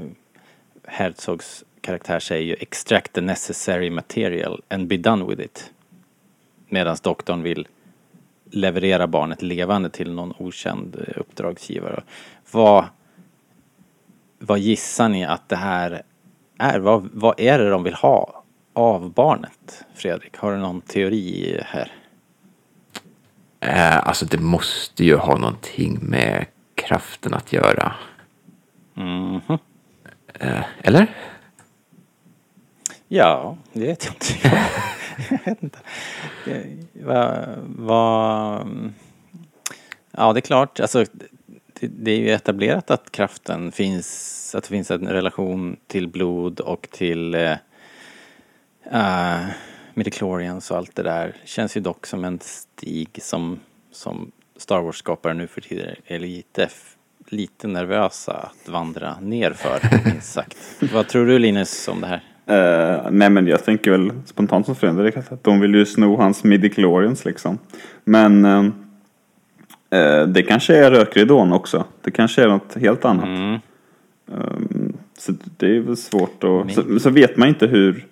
Herzogs 0.85 1.64
karaktär 1.87 2.21
säger 2.21 2.43
ju 2.43 2.55
extract 2.61 3.12
the 3.12 3.21
necessary 3.21 3.90
material 3.90 4.62
and 4.69 4.88
be 4.88 4.97
done 4.97 5.25
with 5.25 5.43
it. 5.43 5.73
Medan 6.69 6.97
doktorn 7.02 7.43
vill 7.43 7.69
leverera 8.50 9.07
barnet 9.07 9.43
levande 9.43 9.90
till 9.90 10.12
någon 10.12 10.35
okänd 10.38 10.97
eh, 11.09 11.21
uppdragsgivare. 11.21 12.02
Vad, 12.52 12.85
vad 14.38 14.59
gissar 14.59 15.09
ni 15.09 15.25
att 15.25 15.49
det 15.49 15.57
här 15.57 16.02
är? 16.59 16.78
Vad, 16.78 17.09
vad 17.12 17.40
är 17.40 17.59
det 17.59 17.71
de 17.71 17.83
vill 17.83 17.95
ha 17.95 18.45
av 18.73 19.12
barnet? 19.12 19.85
Fredrik, 19.95 20.37
har 20.37 20.52
du 20.52 20.59
någon 20.59 20.81
teori 20.81 21.61
här? 21.64 21.93
Eh, 23.61 24.09
alltså 24.09 24.26
det 24.26 24.38
måste 24.38 25.05
ju 25.05 25.16
ha 25.16 25.37
någonting 25.37 25.99
med 26.02 26.47
kraften 26.75 27.35
att 27.35 27.52
göra. 27.52 27.93
Mhm. 28.95 29.59
Eh, 30.35 30.64
eller? 30.83 31.07
Ja, 33.08 33.56
det 33.72 33.86
vet 33.86 34.04
jag 34.04 34.14
inte. 34.14 34.58
jag 35.30 35.38
vet 35.44 35.62
inte. 35.62 35.78
Vad, 36.92 37.58
vad, 37.66 38.92
ja, 40.10 40.32
det 40.32 40.38
är 40.38 40.40
klart. 40.40 40.80
Alltså, 40.80 41.04
det, 41.80 41.86
det 41.86 42.10
är 42.10 42.18
ju 42.18 42.30
etablerat 42.30 42.90
att 42.90 43.12
kraften 43.12 43.72
finns, 43.72 44.54
att 44.54 44.64
det 44.64 44.68
finns 44.68 44.90
en 44.90 45.08
relation 45.08 45.76
till 45.86 46.08
blod 46.08 46.60
och 46.60 46.88
till 46.90 47.34
eh, 47.34 47.52
uh, 48.92 49.46
midichlorians 49.94 50.70
och 50.70 50.76
allt 50.76 50.96
det 50.96 51.02
där. 51.02 51.36
Känns 51.44 51.76
ju 51.76 51.80
dock 51.80 52.06
som 52.06 52.25
en 52.25 52.40
stig 52.40 53.18
som, 53.22 53.60
som 53.92 54.32
Star 54.56 54.80
Wars-skapare 54.80 55.34
nu 55.34 55.46
för 55.46 55.60
tiden 55.60 55.96
är 56.06 56.18
lite, 56.18 56.68
lite 57.28 57.68
nervösa 57.68 58.32
att 58.32 58.68
vandra 58.68 59.20
ner 59.20 59.52
för, 59.52 59.80
minst 60.04 60.32
sagt. 60.32 60.56
Vad 60.92 61.08
tror 61.08 61.26
du 61.26 61.38
Linus 61.38 61.88
om 61.88 62.00
det 62.00 62.06
här? 62.06 62.36
Eh, 62.49 63.11
nej 63.11 63.31
men 63.31 63.47
jag 63.47 63.65
tänker 63.65 63.91
väl 63.91 64.12
spontant 64.25 64.67
som 64.67 64.75
Fredrik 64.75 65.17
att 65.17 65.45
de 65.45 65.61
vill 65.61 65.75
ju 65.75 65.87
sno 65.87 66.17
hans 66.17 66.45
midichlorians 66.45 67.25
liksom. 67.25 67.59
Men 68.05 68.45
eh, 68.45 68.65
eh, 69.91 70.26
det 70.26 70.43
kanske 70.43 70.76
är 70.76 70.91
rökridån 70.91 71.53
också. 71.53 71.85
Det 72.03 72.11
kanske 72.11 72.43
är 72.43 72.49
något 72.49 72.75
helt 72.75 73.05
annat. 73.05 73.25
Mm. 73.25 73.59
Så 75.19 75.33
det 75.57 75.76
är 75.76 75.81
väl 75.81 75.97
svårt 75.97 76.45
att... 76.45 76.73
Så, 76.73 76.99
så 77.00 77.11
vet 77.11 77.37
man 77.37 77.49
inte 77.49 77.67
hur, 77.67 78.07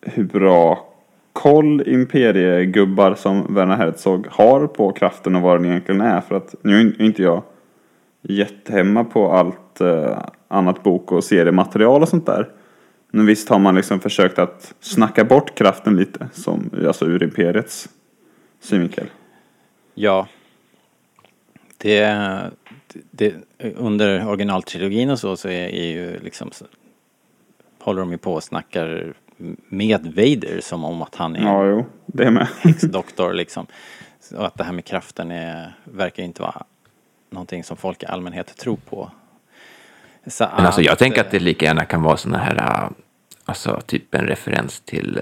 hur 0.00 0.24
bra 0.24 0.88
koll 1.32 1.88
imperiegubbar 1.88 3.14
som 3.14 3.54
Werner 3.54 3.76
Herzog 3.76 4.26
har 4.30 4.66
på 4.66 4.92
kraften 4.92 5.36
och 5.36 5.42
vad 5.42 5.56
den 5.56 5.70
egentligen 5.70 6.00
är. 6.00 6.20
För 6.20 6.34
att 6.34 6.54
nu 6.62 6.80
är 6.80 7.02
inte 7.02 7.22
jag 7.22 7.42
jättehemma 8.22 9.04
på 9.04 9.32
allt 9.32 9.80
annat 10.48 10.82
bok 10.82 11.12
och 11.12 11.24
seriematerial 11.24 12.02
och 12.02 12.08
sånt 12.08 12.26
där. 12.26 12.48
Men 13.10 13.26
visst 13.26 13.48
har 13.48 13.58
man 13.58 13.74
liksom 13.74 14.00
försökt 14.00 14.38
att 14.38 14.74
snacka 14.80 15.24
bort 15.24 15.54
kraften 15.54 15.96
lite, 15.96 16.28
som, 16.32 16.70
alltså 16.86 17.06
ur 17.06 17.22
imperiets 17.22 17.88
synvinkel. 18.60 19.06
Ja. 19.94 20.28
Det, 21.76 22.16
det, 23.10 23.34
under 23.76 24.28
originaltrilogin 24.28 25.10
och 25.10 25.18
så, 25.18 25.36
så 25.36 25.48
är, 25.48 25.68
är 25.68 25.86
ju 25.86 26.18
liksom 26.20 26.50
håller 27.80 28.00
de 28.00 28.10
ju 28.10 28.18
på 28.18 28.34
och 28.34 28.44
snackar 28.44 29.14
med 29.68 30.04
Vader 30.04 30.60
som 30.60 30.84
om 30.84 31.02
att 31.02 31.14
han 31.14 31.36
är 31.36 31.42
Ja, 31.42 31.66
jo, 31.66 31.86
det 32.06 32.30
med. 32.30 32.48
häxdoktor 32.60 33.32
liksom. 33.34 33.66
Och 34.36 34.46
att 34.46 34.54
det 34.54 34.64
här 34.64 34.72
med 34.72 34.84
kraften 34.84 35.30
är, 35.30 35.76
verkar 35.84 36.22
inte 36.22 36.42
vara 36.42 36.62
någonting 37.30 37.64
som 37.64 37.76
folk 37.76 38.02
i 38.02 38.06
allmänhet 38.06 38.56
tror 38.56 38.76
på. 38.76 39.10
Så 40.28 40.48
Men 40.56 40.66
alltså 40.66 40.82
jag 40.82 40.92
att, 40.92 40.98
tänker 40.98 41.20
att 41.20 41.30
det 41.30 41.38
lika 41.38 41.66
gärna 41.66 41.84
kan 41.84 42.02
vara 42.02 42.16
såna 42.16 42.38
här, 42.38 42.56
äh, 42.56 42.90
alltså 43.44 43.80
typ 43.86 44.14
en 44.14 44.26
referens 44.26 44.80
till, 44.80 45.18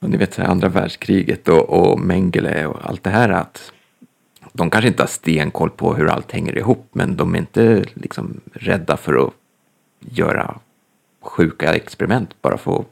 äh, 0.00 0.08
ni 0.08 0.16
vet 0.16 0.38
andra 0.38 0.68
världskriget 0.68 1.48
och, 1.48 1.70
och 1.70 2.00
Mengele 2.00 2.66
och 2.66 2.78
allt 2.82 3.04
det 3.04 3.10
här 3.10 3.28
att 3.28 3.72
de 4.52 4.70
kanske 4.70 4.88
inte 4.88 5.02
har 5.02 5.08
stenkoll 5.08 5.70
på 5.70 5.94
hur 5.94 6.08
allt 6.08 6.32
hänger 6.32 6.58
ihop, 6.58 6.88
men 6.92 7.16
de 7.16 7.34
är 7.34 7.38
inte 7.38 7.84
liksom 7.94 8.40
rädda 8.52 8.96
för 8.96 9.26
att 9.26 9.32
göra 10.00 10.58
sjuka 11.20 11.74
experiment 11.74 12.42
bara 12.42 12.58
för 12.58 12.78
att 12.78 12.86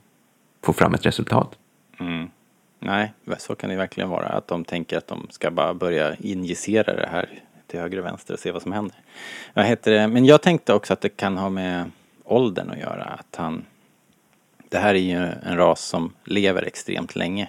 få 0.63 0.73
fram 0.73 0.95
ett 0.95 1.07
resultat. 1.07 1.59
Nej, 2.79 3.13
så 3.39 3.55
kan 3.55 3.71
det 3.71 3.77
verkligen 3.77 4.11
vara. 4.11 4.27
Att 4.27 4.49
de 4.49 4.65
tänker 4.65 4.99
att 4.99 5.07
de 5.07 5.27
ska 5.31 5.51
bara 5.51 5.75
börja 5.75 6.15
injicera 6.15 6.97
det 6.97 7.09
här 7.13 7.29
till 7.75 7.81
höger 7.81 7.99
och 7.99 8.04
vänster 8.04 8.35
och 8.35 8.40
se 8.40 8.50
vad 8.50 8.62
som 8.62 8.73
händer. 8.73 8.97
Vad 9.54 9.64
heter 9.64 9.90
det? 9.90 10.09
Men 10.09 10.25
jag 10.25 10.43
tänkte 10.43 10.75
också 10.75 10.93
att 10.93 11.00
det 11.00 11.09
kan 11.09 11.37
ha 11.37 11.50
med 11.50 11.90
åldern 12.25 12.71
att 12.71 12.78
göra. 12.78 13.04
Att 13.04 13.37
han... 13.37 13.64
Det 14.69 14.78
här 14.78 14.95
är 14.95 14.99
ju 14.99 15.16
en 15.43 15.57
ras 15.57 15.81
som 15.81 16.12
lever 16.25 16.62
extremt 16.62 17.16
länge. 17.16 17.49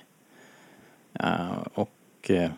Uh, 1.24 1.51
och 1.74 1.89
uh, 2.29 2.50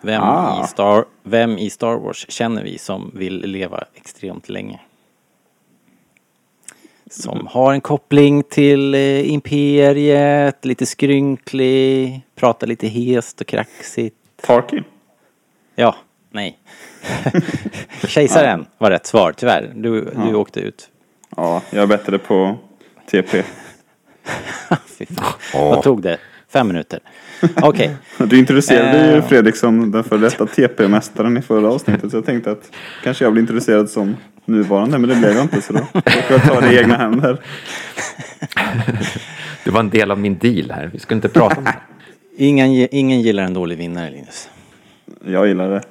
vem, 0.00 0.22
Ah. 0.22 0.64
i 0.64 0.66
Star, 0.66 1.04
vem 1.22 1.58
i 1.58 1.70
Star 1.70 1.96
Wars 1.96 2.30
känner 2.30 2.62
vi 2.64 2.78
som 2.78 3.10
vill 3.14 3.40
leva 3.40 3.84
extremt 3.94 4.48
länge? 4.48 4.80
Som 7.10 7.46
har 7.46 7.72
en 7.72 7.80
koppling 7.80 8.42
till 8.42 8.94
eh, 8.94 9.30
imperiet, 9.32 10.64
lite 10.64 10.86
skrynklig, 10.86 12.20
pratar 12.34 12.66
lite 12.66 12.86
hest 12.88 13.40
och 13.40 13.46
kraxigt. 13.46 14.16
Tarkin. 14.42 14.84
Ja, 15.74 15.94
nej. 16.38 16.58
Kejsaren 18.08 18.66
var 18.78 18.90
rätt 18.90 19.06
svar, 19.06 19.32
tyvärr. 19.36 19.72
Du, 19.74 20.10
du 20.26 20.34
åkte 20.34 20.60
ut. 20.60 20.88
Ja, 21.36 21.62
jag 21.70 21.82
är 21.82 21.86
bättre 21.86 22.18
på 22.18 22.56
TP. 23.10 23.42
Fy 24.98 25.06
fan. 25.06 25.34
Vad 25.54 25.82
tog 25.82 26.02
det? 26.02 26.18
Fem 26.52 26.68
minuter? 26.68 27.00
Okej. 27.62 27.96
Du 28.18 28.38
introducerade 28.38 29.06
ju 29.10 29.16
Eh. 29.18 29.26
Fredrik 29.28 29.56
som 29.56 29.90
den 29.90 30.04
före 30.04 30.18
detta 30.20 30.46
TP-mästaren 30.46 31.38
i 31.38 31.42
förra 31.42 31.68
avsnittet. 31.68 32.10
Så 32.10 32.16
jag 32.16 32.26
tänkte 32.26 32.50
att 32.50 32.70
kanske 33.04 33.24
jag 33.24 33.32
blir 33.32 33.42
introducerad 33.42 33.90
som 33.90 34.16
nuvarande. 34.44 34.98
Men 34.98 35.08
det 35.10 35.16
blev 35.16 35.32
jag 35.32 35.42
inte 35.44 35.62
så 35.62 35.72
då 35.72 35.78
får 35.78 36.02
jag 36.30 36.42
ta 36.42 36.60
det 36.60 36.72
i 36.72 36.78
egna 36.78 36.96
händer. 36.96 37.40
Det 39.64 39.70
var 39.70 39.80
en 39.80 39.90
del 39.90 40.10
av 40.10 40.18
min 40.18 40.38
deal 40.38 40.70
här. 40.70 40.90
Vi 40.92 40.98
skulle 40.98 41.16
inte 41.16 41.28
prata 41.28 41.56
om 41.56 41.64
det. 41.64 41.74
Ingen, 42.36 42.72
ge- 42.72 42.88
ingen 42.90 43.20
gillar 43.20 43.42
en 43.42 43.54
dålig 43.54 43.78
vinnare, 43.78 44.10
Linus. 44.10 44.48
Jag 45.26 45.46
gillar 45.48 45.70
det. 45.70 45.82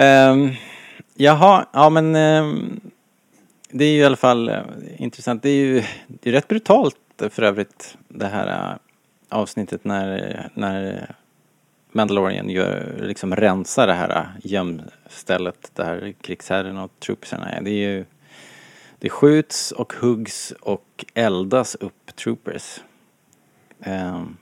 Um, 0.00 0.54
jaha, 1.14 1.66
ja 1.72 1.90
men 1.90 2.16
um, 2.16 2.80
det 3.70 3.84
är 3.84 3.92
ju 3.92 4.00
i 4.00 4.04
alla 4.04 4.16
fall 4.16 4.48
uh, 4.48 4.56
intressant. 4.96 5.42
Det 5.42 5.50
är 5.50 5.54
ju 5.54 5.82
det 6.08 6.30
är 6.30 6.32
rätt 6.32 6.48
brutalt 6.48 6.96
för 7.30 7.42
övrigt 7.42 7.96
det 8.08 8.26
här 8.26 8.72
uh, 8.72 8.76
avsnittet 9.28 9.84
när, 9.84 10.48
när 10.54 11.06
Mandalorian 11.92 12.48
gör, 12.48 12.98
liksom 13.00 13.36
rensar 13.36 13.86
det 13.86 13.92
här 13.92 14.16
eh, 14.16 14.26
gömstället 14.42 15.70
där 15.74 16.14
krigsherren 16.20 16.78
och 16.78 16.90
troopsarna 17.00 17.50
är. 17.50 17.60
Det 17.60 17.70
är 17.70 17.90
ju 17.90 18.04
det 18.98 19.08
skjuts 19.08 19.72
och 19.72 19.92
huggs 19.92 20.52
och 20.60 21.04
eldas 21.14 21.74
upp 21.74 22.16
troopers. 22.16 22.80
Um, 23.86 24.36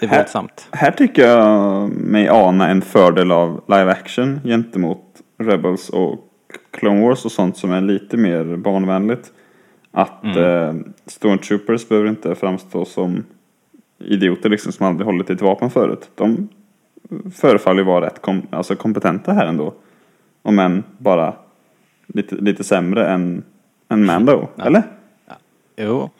det 0.00 0.06
är 0.06 0.10
Här- 0.10 0.18
våldsamt. 0.18 0.68
Här 0.70 0.90
tycker 0.90 1.26
jag 1.26 1.90
mig 1.90 2.28
ana 2.28 2.68
en 2.68 2.82
fördel 2.82 3.32
av 3.32 3.64
live 3.68 3.90
action 3.92 4.40
gentemot 4.44 5.00
Rebels 5.38 5.90
och 5.90 6.20
Clone 6.70 7.06
Wars 7.08 7.24
och 7.24 7.32
sånt 7.32 7.56
som 7.56 7.72
är 7.72 7.80
lite 7.80 8.16
mer 8.16 8.56
barnvänligt. 8.56 9.32
Att 9.90 10.24
eh, 10.36 10.74
Stormtroopers 11.06 11.88
behöver 11.88 12.08
inte 12.08 12.34
framstå 12.34 12.84
som 12.84 13.24
idioter 13.98 14.48
liksom 14.50 14.72
som 14.72 14.86
aldrig 14.86 15.06
hållit 15.06 15.30
i 15.30 15.32
ett 15.32 15.42
vapen 15.42 15.70
förut. 15.70 16.10
De 16.14 16.48
förefaller 17.34 17.78
ju 17.80 17.84
vara 17.86 18.06
rätt 18.06 18.22
kom- 18.22 18.46
alltså 18.50 18.76
kompetenta 18.76 19.32
här 19.32 19.46
ändå. 19.46 19.74
Om 20.42 20.58
än 20.58 20.82
bara 20.98 21.34
lite, 22.06 22.34
lite 22.34 22.64
sämre 22.64 23.06
än, 23.08 23.42
än 23.88 24.04
Mando, 24.06 24.48
eller? 24.58 24.82
Jo. 25.76 26.10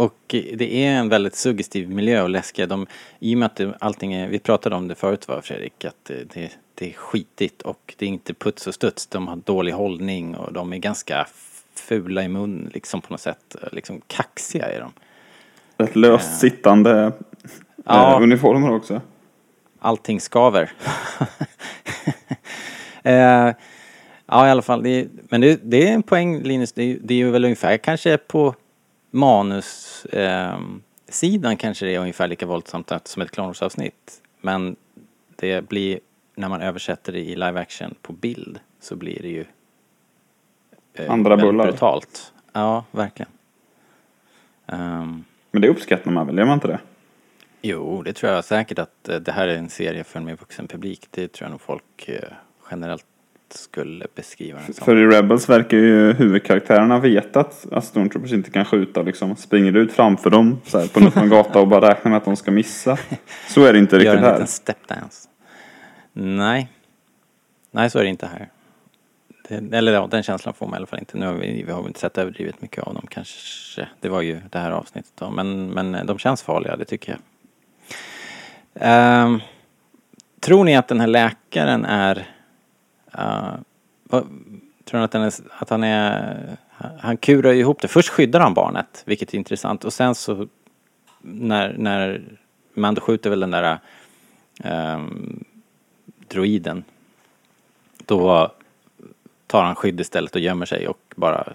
Och 0.00 0.34
det 0.54 0.84
är 0.84 0.90
en 0.90 1.08
väldigt 1.08 1.34
suggestiv 1.34 1.90
miljö 1.90 2.22
och 2.22 2.30
läskiga. 2.30 2.66
De, 2.66 2.86
I 3.18 3.34
och 3.34 3.38
med 3.38 3.46
att 3.46 3.56
det, 3.56 3.74
allting 3.80 4.12
är, 4.12 4.28
vi 4.28 4.38
pratade 4.38 4.76
om 4.76 4.88
det 4.88 4.94
förut 4.94 5.28
va 5.28 5.42
Fredrik, 5.42 5.84
att 5.84 6.04
det, 6.04 6.50
det, 6.74 6.90
är 6.90 6.92
skitigt 6.92 7.62
och 7.62 7.94
det 7.98 8.04
är 8.06 8.08
inte 8.08 8.34
puts 8.34 8.66
och 8.66 8.74
studs. 8.74 9.06
De 9.06 9.28
har 9.28 9.36
dålig 9.36 9.72
hållning 9.72 10.36
och 10.36 10.52
de 10.52 10.72
är 10.72 10.76
ganska 10.76 11.26
fula 11.74 12.22
i 12.22 12.28
mun 12.28 12.70
liksom 12.74 13.00
på 13.00 13.12
något 13.12 13.20
sätt. 13.20 13.56
Liksom 13.72 14.00
kaxiga 14.06 14.66
är 14.66 14.80
de. 14.80 14.92
Rätt 15.76 15.96
löst 15.96 16.40
sittande 16.40 17.12
Ja. 17.84 18.16
eh, 18.16 18.22
uniformer 18.22 18.70
också. 18.70 19.00
Allting 19.78 20.20
skaver. 20.20 20.72
eh, 23.02 23.52
ja 24.26 24.46
i 24.46 24.50
alla 24.50 24.62
fall, 24.62 24.82
det 24.82 24.90
är, 24.90 25.08
men 25.28 25.40
det, 25.40 25.60
det 25.62 25.88
är 25.88 25.92
en 25.92 26.02
poäng 26.02 26.42
Linus, 26.42 26.72
det 26.72 26.82
är, 26.82 26.98
det 27.02 27.22
är 27.22 27.30
väl 27.30 27.44
ungefär 27.44 27.76
kanske 27.76 28.16
på 28.16 28.54
manus 29.10 30.04
eh, 30.04 30.58
kanske 31.58 31.86
det 31.86 31.94
är 31.94 31.98
ungefär 31.98 32.28
lika 32.28 32.46
våldsamt 32.46 32.92
som 33.08 33.22
ett 33.22 33.30
Clone 33.30 33.46
Wars-avsnitt. 33.48 34.22
Men 34.40 34.76
det 35.36 35.68
blir, 35.68 36.00
när 36.34 36.48
man 36.48 36.62
översätter 36.62 37.12
det 37.12 37.20
i 37.20 37.34
live 37.34 37.60
action 37.60 37.94
på 38.02 38.12
bild 38.12 38.60
så 38.80 38.96
blir 38.96 39.22
det 39.22 39.28
ju 39.28 39.44
eh, 40.94 41.10
Andra 41.12 41.36
bullar. 41.36 41.64
brutalt. 41.64 42.32
Ja, 42.52 42.84
verkligen. 42.90 43.32
Ehm, 44.66 45.24
Men 45.50 45.62
det 45.62 45.68
uppskattar 45.68 46.10
man 46.10 46.26
väl, 46.26 46.38
gör 46.38 46.44
man 46.44 46.54
inte 46.54 46.68
det? 46.68 46.80
Jo, 47.62 48.02
det 48.02 48.12
tror 48.12 48.32
jag 48.32 48.44
säkert 48.44 48.78
att 48.78 49.08
eh, 49.08 49.16
det 49.16 49.32
här 49.32 49.48
är 49.48 49.56
en 49.56 49.68
serie 49.70 50.04
för 50.04 50.18
en 50.18 50.24
mer 50.24 50.36
vuxen 50.36 50.68
publik. 50.68 51.08
Det 51.10 51.32
tror 51.32 51.44
jag 51.44 51.50
nog 51.50 51.60
folk 51.60 52.08
eh, 52.08 52.28
generellt 52.70 53.06
skulle 53.52 54.06
beskriva 54.14 54.58
den 54.66 54.74
som. 54.74 54.84
För 54.84 54.96
i 54.96 55.06
Rebels 55.06 55.48
verkar 55.48 55.76
ju 55.76 56.12
huvudkaraktärerna 56.12 56.98
veta 56.98 57.40
att, 57.40 57.72
att 57.72 57.84
Stormtroopers 57.84 58.32
inte 58.32 58.50
kan 58.50 58.64
skjuta 58.64 59.02
liksom. 59.02 59.36
Springer 59.36 59.76
ut 59.76 59.92
framför 59.92 60.30
dem 60.30 60.60
så 60.64 60.78
här, 60.78 60.86
på 60.86 61.00
en 61.00 61.06
öppen 61.06 61.28
gata 61.28 61.60
och 61.60 61.68
bara 61.68 61.90
räknar 61.90 62.10
med 62.10 62.16
att 62.16 62.24
de 62.24 62.36
ska 62.36 62.50
missa. 62.50 62.98
Så 63.48 63.64
är 63.64 63.72
det 63.72 63.78
inte 63.78 63.96
Gör 63.96 64.00
riktigt 64.00 64.18
en 64.18 64.24
här. 64.24 64.32
liten 64.32 64.46
stepdance. 64.46 65.28
Nej. 66.12 66.68
Nej, 67.70 67.90
så 67.90 67.98
är 67.98 68.02
det 68.02 68.08
inte 68.08 68.26
här. 68.26 68.48
Det, 69.48 69.76
eller 69.76 69.92
ja, 69.92 70.08
den 70.10 70.22
känslan 70.22 70.54
får 70.54 70.66
man 70.66 70.74
i 70.74 70.76
alla 70.76 70.86
fall 70.86 70.98
inte. 70.98 71.18
Nu 71.18 71.26
har 71.26 71.34
vi, 71.34 71.62
vi 71.66 71.72
har 71.72 71.86
inte 71.86 72.00
sett 72.00 72.18
överdrivet 72.18 72.62
mycket 72.62 72.84
av 72.84 72.94
dem 72.94 73.06
kanske. 73.08 73.88
Det 74.00 74.08
var 74.08 74.20
ju 74.20 74.40
det 74.50 74.58
här 74.58 74.70
avsnittet 74.70 75.12
då. 75.18 75.30
Men, 75.30 75.66
men 75.70 75.94
eh, 75.94 76.04
de 76.04 76.18
känns 76.18 76.42
farliga, 76.42 76.76
det 76.76 76.84
tycker 76.84 77.12
jag. 77.12 77.20
Ehm, 78.74 79.40
tror 80.40 80.64
ni 80.64 80.76
att 80.76 80.88
den 80.88 81.00
här 81.00 81.06
läkaren 81.06 81.84
är... 81.84 82.26
Uh, 83.18 83.54
vad, 84.02 84.26
tror 84.84 84.98
ni 84.98 85.04
att, 85.04 85.12
den 85.12 85.22
är, 85.22 85.32
att 85.50 85.70
han 85.70 85.84
är... 85.84 86.56
Han 86.98 87.16
kurar 87.16 87.52
ju 87.52 87.60
ihop 87.60 87.82
det. 87.82 87.88
Först 87.88 88.08
skyddar 88.08 88.40
han 88.40 88.54
barnet, 88.54 89.02
vilket 89.06 89.34
är 89.34 89.38
intressant. 89.38 89.84
Och 89.84 89.92
sen 89.92 90.14
så 90.14 90.48
när, 91.20 91.74
när 91.78 92.22
Mando 92.74 93.00
skjuter 93.00 93.30
väl 93.30 93.40
den 93.40 93.50
där 93.50 93.78
um, 94.64 95.44
droiden. 96.28 96.84
Då 97.98 98.52
tar 99.46 99.64
han 99.64 99.74
skydd 99.74 100.00
istället 100.00 100.34
och 100.34 100.40
gömmer 100.40 100.66
sig 100.66 100.88
och 100.88 101.14
bara 101.16 101.52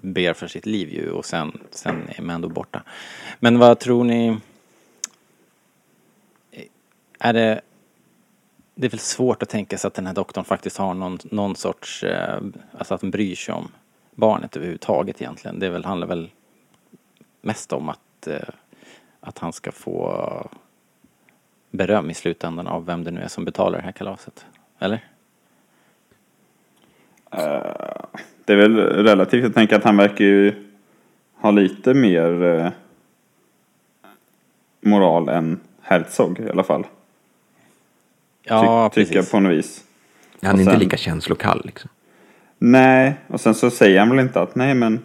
ber 0.00 0.32
för 0.32 0.46
sitt 0.46 0.66
liv 0.66 0.88
ju 0.88 1.10
och 1.10 1.24
sen, 1.24 1.58
sen 1.70 2.08
är 2.08 2.22
Mando 2.22 2.48
borta. 2.48 2.82
Men 3.40 3.58
vad 3.58 3.78
tror 3.78 4.04
ni? 4.04 4.38
Är 7.18 7.32
det 7.32 7.60
det 8.80 8.86
är 8.86 8.90
väl 8.90 8.98
svårt 8.98 9.42
att 9.42 9.48
tänka 9.48 9.78
sig 9.78 9.88
att 9.88 9.94
den 9.94 10.06
här 10.06 10.14
doktorn 10.14 10.44
faktiskt 10.44 10.76
har 10.76 10.94
någon, 10.94 11.18
någon 11.22 11.56
sorts, 11.56 12.04
eh, 12.04 12.40
alltså 12.78 12.94
att 12.94 13.00
den 13.00 13.10
bryr 13.10 13.34
sig 13.34 13.54
om 13.54 13.68
barnet 14.14 14.56
överhuvudtaget 14.56 15.22
egentligen. 15.22 15.58
Det 15.58 15.68
väl, 15.68 15.84
handlar 15.84 16.06
väl 16.06 16.30
mest 17.40 17.72
om 17.72 17.88
att, 17.88 18.26
eh, 18.26 18.48
att 19.20 19.38
han 19.38 19.52
ska 19.52 19.72
få 19.72 20.50
beröm 21.70 22.10
i 22.10 22.14
slutändan 22.14 22.66
av 22.66 22.86
vem 22.86 23.04
det 23.04 23.10
nu 23.10 23.20
är 23.20 23.28
som 23.28 23.44
betalar 23.44 23.78
det 23.78 23.84
här 23.84 23.92
kalaset. 23.92 24.46
Eller? 24.78 25.04
Eh, 27.30 28.04
det 28.44 28.52
är 28.52 28.56
väl 28.56 28.76
relativt. 28.76 29.42
Jag 29.42 29.54
tänker 29.54 29.76
att 29.76 29.84
han 29.84 29.96
verkar 29.96 30.24
ju 30.24 30.68
ha 31.34 31.50
lite 31.50 31.94
mer 31.94 32.42
uh, 32.42 32.68
moral 34.80 35.28
än 35.28 35.60
Herzog 35.80 36.40
i 36.40 36.50
alla 36.50 36.64
fall. 36.64 36.86
Ja, 38.48 38.90
Ty- 38.94 39.04
precis. 39.04 39.30
på 39.30 39.40
något 39.40 39.52
vis. 39.52 39.84
Han 40.42 40.50
är 40.50 40.54
Och 40.54 40.60
inte 40.60 40.72
sen- 40.72 40.80
lika 40.80 40.96
känslokall 40.96 41.62
liksom. 41.64 41.90
Nej, 42.58 43.14
och 43.26 43.40
sen 43.40 43.54
så 43.54 43.70
säger 43.70 43.98
han 43.98 44.10
väl 44.10 44.18
inte 44.18 44.40
att 44.40 44.54
nej 44.54 44.74
men 44.74 45.00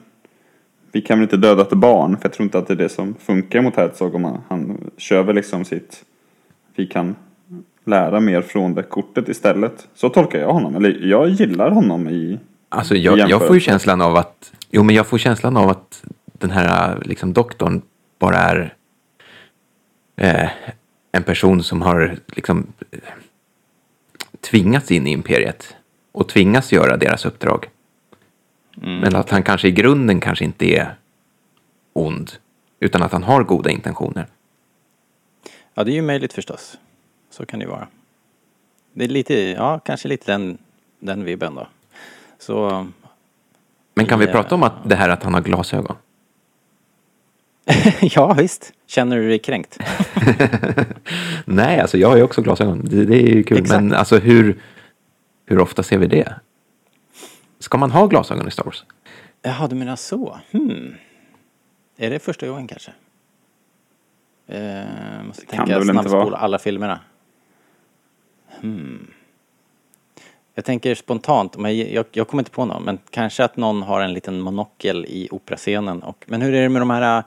vi 0.92 1.02
kan 1.02 1.18
väl 1.20 1.24
inte 1.24 1.38
döda 1.38 1.62
ett 1.62 1.74
barn. 1.74 2.18
För 2.18 2.26
jag 2.26 2.34
tror 2.34 2.44
inte 2.44 2.58
att 2.58 2.68
det 2.68 2.74
är 2.74 2.78
det 2.78 2.90
som 2.90 3.16
funkar 3.16 3.62
mot 3.62 3.76
Herzog. 3.76 4.16
Om 4.16 4.24
han, 4.24 4.42
han 4.50 4.92
kör 4.98 5.24
väl 5.24 5.36
liksom 5.36 5.66
sitt 5.66 6.04
vi 6.76 6.86
kan 6.88 7.16
lära 7.86 8.20
mer 8.20 8.42
från 8.42 8.74
det 8.76 8.84
kortet 8.84 9.30
istället. 9.30 9.88
Så 9.96 10.10
tolkar 10.10 10.40
jag 10.40 10.54
honom. 10.54 10.76
Eller 10.76 11.00
jag 11.02 11.30
gillar 11.30 11.72
honom 11.72 12.10
i 12.10 12.40
Alltså 12.70 12.96
I 12.96 13.04
jag, 13.04 13.30
jag 13.30 13.48
får 13.48 13.56
ju 13.56 13.60
känslan 13.60 14.02
av 14.02 14.16
att, 14.16 14.54
jo 14.72 14.84
men 14.84 14.96
jag 14.96 15.08
får 15.08 15.18
känslan 15.18 15.58
av 15.58 15.70
att 15.70 16.04
den 16.26 16.50
här 16.52 17.02
liksom 17.06 17.34
doktorn 17.34 17.82
bara 18.20 18.38
är 18.38 18.74
eh, 20.16 20.50
en 21.12 21.24
person 21.24 21.64
som 21.64 21.82
har 21.82 22.16
liksom 22.28 22.68
eh, 22.92 23.00
tvingats 24.50 24.92
in 24.92 25.08
i 25.08 25.12
imperiet 25.12 25.76
och 26.12 26.30
tvingas 26.30 26.72
göra 26.72 26.98
deras 26.98 27.26
uppdrag. 27.26 27.70
Men 28.76 29.16
att 29.16 29.30
han 29.30 29.44
kanske 29.44 29.68
i 29.68 29.72
grunden 29.72 30.20
kanske 30.20 30.46
inte 30.46 30.66
är 30.66 30.96
ond, 31.94 32.32
utan 32.80 33.04
att 33.04 33.12
han 33.12 33.24
har 33.24 33.44
goda 33.44 33.70
intentioner. 33.72 34.28
Ja, 35.74 35.84
det 35.84 35.92
är 35.92 35.96
ju 35.96 36.02
möjligt 36.02 36.34
förstås. 36.34 36.78
Så 37.30 37.46
kan 37.46 37.60
det 37.60 37.64
ju 37.66 37.70
vara. 37.72 37.88
Det 38.94 39.04
är 39.04 39.08
lite, 39.10 39.34
ja, 39.36 39.80
kanske 39.80 40.08
lite 40.08 40.32
den, 40.32 40.58
den 41.00 41.24
vibben 41.24 41.56
då. 41.56 41.68
Så, 42.40 42.88
Men 43.96 44.06
kan 44.06 44.20
vi 44.20 44.26
Ja. 44.26 44.32
prata 44.32 44.56
om 44.56 44.64
att 44.64 44.90
det 44.90 44.96
här 44.96 45.10
att 45.10 45.24
han 45.24 45.34
har 45.34 45.42
glasögon? 45.42 45.96
ja 48.02 48.34
visst. 48.34 48.74
Känner 48.94 49.18
du 49.18 49.30
dig 49.30 49.40
kränkt? 49.40 49.78
Nej, 51.46 51.80
alltså 51.80 51.98
jag 51.98 52.10
har 52.10 52.18
ju 52.18 52.24
också 52.24 52.42
glasögon. 52.42 52.82
Det, 52.86 53.06
det 53.06 53.16
är 53.16 53.28
ju 53.28 53.44
kul. 53.44 53.58
Exakt. 53.58 53.82
Men 53.82 53.94
alltså 53.94 54.18
hur, 54.18 54.62
hur 55.46 55.60
ofta 55.60 55.84
ser 55.84 55.98
vi 55.98 56.08
det? 56.08 56.36
Ska 57.60 57.78
man 57.78 57.92
ha 57.92 58.08
glasögon 58.08 58.48
i 58.48 58.52
Star 58.52 58.64
Wars? 58.64 58.86
Jaha, 59.42 59.68
du 59.68 59.76
menar 59.76 59.96
så. 59.96 60.40
Hmm. 60.52 60.96
Är 61.98 62.10
det 62.10 62.20
första 62.20 62.48
gången 62.48 62.68
kanske? 62.68 62.92
Eh, 64.48 64.84
måste 65.28 65.46
kan 65.46 65.58
tänka 65.58 65.66
det 65.66 65.80
väl 65.80 65.90
inte 65.90 65.94
snabbspola 65.94 66.26
vara. 66.26 66.38
alla 66.38 66.60
filmerna. 66.60 67.00
Hmm. 68.62 69.08
Jag 70.56 70.66
tänker 70.66 70.96
spontant, 70.96 71.58
men 71.58 71.78
jag, 71.78 71.92
jag, 71.92 72.06
jag 72.12 72.28
kommer 72.28 72.42
inte 72.42 72.52
på 72.52 72.66
någon, 72.66 72.84
men 72.84 73.00
kanske 73.10 73.44
att 73.44 73.58
någon 73.58 73.84
har 73.84 74.02
en 74.02 74.14
liten 74.14 74.42
monokel 74.42 75.06
i 75.06 75.28
operascenen. 75.32 76.04
Och, 76.04 76.26
men 76.28 76.42
hur 76.42 76.54
är 76.54 76.62
det 76.62 76.70
med 76.70 76.82
de 76.82 76.90
här... 76.90 77.24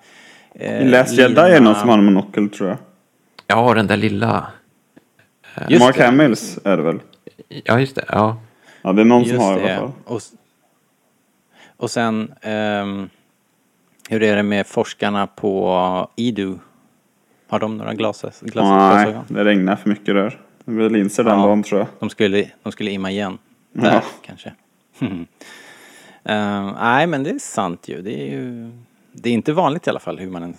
Eh, 0.59 0.83
I 0.83 0.85
Last 0.89 1.13
Jedi 1.19 1.41
är 1.41 1.51
det 1.51 1.61
någon 1.61 1.75
som 1.75 1.89
har 1.89 1.99
en 1.99 2.05
monokel 2.05 2.49
tror 2.51 2.69
jag. 2.69 2.79
Ja, 3.47 3.75
den 3.75 3.87
där 3.87 3.97
lilla. 3.97 4.47
Just 5.69 5.85
Mark 5.85 5.97
det. 5.97 6.05
Hamills 6.05 6.59
är 6.65 6.77
det 6.77 6.83
väl? 6.83 6.99
Ja, 7.65 7.81
just 7.81 7.97
det. 7.97 8.05
Ja. 8.09 8.37
Ja, 8.83 8.93
det 8.93 9.03
är 9.03 9.05
någon 9.05 9.25
som 9.25 9.33
Just 9.33 9.43
har 9.47 9.59
i 9.59 9.63
alla 9.63 9.69
det. 9.73 9.77
fall. 9.79 9.93
Och, 10.05 10.21
och 11.77 11.91
sen, 11.91 12.33
ehm, 12.41 13.09
hur 14.09 14.23
är 14.23 14.37
det 14.37 14.43
med 14.43 14.67
forskarna 14.67 15.27
på 15.27 16.11
Idu? 16.17 16.55
Har 17.49 17.59
de 17.61 17.77
några 17.77 17.95
glas, 17.95 18.23
glas, 18.23 18.43
Nej, 18.43 18.51
glasögon? 18.51 19.25
det 19.29 19.45
regnar 19.45 19.77
för 19.77 19.89
mycket 19.89 20.15
där. 20.15 20.41
Det 20.65 20.71
blir 20.71 20.91
linser 20.91 21.25
den 21.25 21.39
Ja. 21.39 21.47
dagen 21.47 21.63
tror 21.63 21.79
jag. 21.81 21.89
De 21.99 22.11
skulle, 22.11 22.51
de 22.63 22.73
skulle 22.73 22.91
imma 22.91 23.11
igen. 23.11 23.39
Där, 23.73 23.93
Ja. 23.95 24.03
kanske. 24.23 24.53
Ehm, 26.25 26.73
nej, 26.81 27.07
men 27.07 27.23
det 27.23 27.31
är 27.31 27.39
sant 27.39 27.89
ju. 27.89 28.03
Det 28.03 28.21
är 28.23 28.31
ju... 28.31 28.71
Det 29.23 29.31
är 29.31 29.35
inte 29.35 29.53
vanligt 29.53 29.87
i 29.87 29.91
alla 29.91 30.01
fall 30.01 30.19
hur 30.19 30.31
man 30.31 30.43
än, 30.43 30.57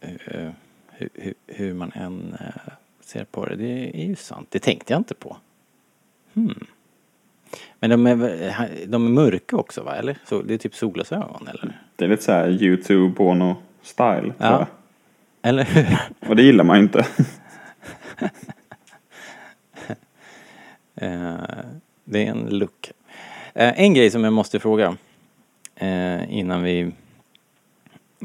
eh, 0.00 0.50
hur, 0.90 1.08
hur, 1.14 1.34
hur 1.46 1.74
man 1.74 1.92
än 1.92 2.36
eh, 2.40 2.72
ser 3.00 3.24
på 3.24 3.46
det. 3.46 3.56
Det 3.56 4.02
är 4.02 4.06
ju 4.06 4.16
sant. 4.16 4.48
Det 4.50 4.58
tänkte 4.58 4.92
jag 4.92 5.00
inte 5.00 5.14
på. 5.14 5.36
Hmm. 6.34 6.66
Men 7.78 7.90
de 7.90 8.06
är, 8.06 8.16
de 8.86 9.06
är 9.06 9.10
mörka 9.10 9.56
också 9.56 9.82
va? 9.82 9.96
Eller? 9.96 10.18
Så 10.24 10.42
det 10.42 10.54
är 10.54 10.58
typ 10.58 10.74
solglasögon 10.74 11.48
eller? 11.48 11.80
Det 11.96 12.04
är 12.04 12.08
lite 12.08 12.22
så 12.22 12.32
här 12.32 12.48
YouTube 12.48 13.14
Bono 13.14 13.56
style 13.82 14.32
Ja. 14.38 14.66
Eller 15.42 15.64
hur? 15.64 15.98
Och 16.28 16.36
det 16.36 16.42
gillar 16.42 16.64
man 16.64 16.76
ju 16.76 16.82
inte. 16.82 17.06
Eh, 20.94 21.36
det 22.04 22.26
är 22.26 22.30
en 22.30 22.58
look. 22.58 22.92
Eh, 23.54 23.80
en 23.80 23.94
grej 23.94 24.10
som 24.10 24.24
jag 24.24 24.32
måste 24.32 24.60
fråga 24.60 24.96
eh, 25.74 26.38
innan 26.38 26.62
vi 26.62 26.92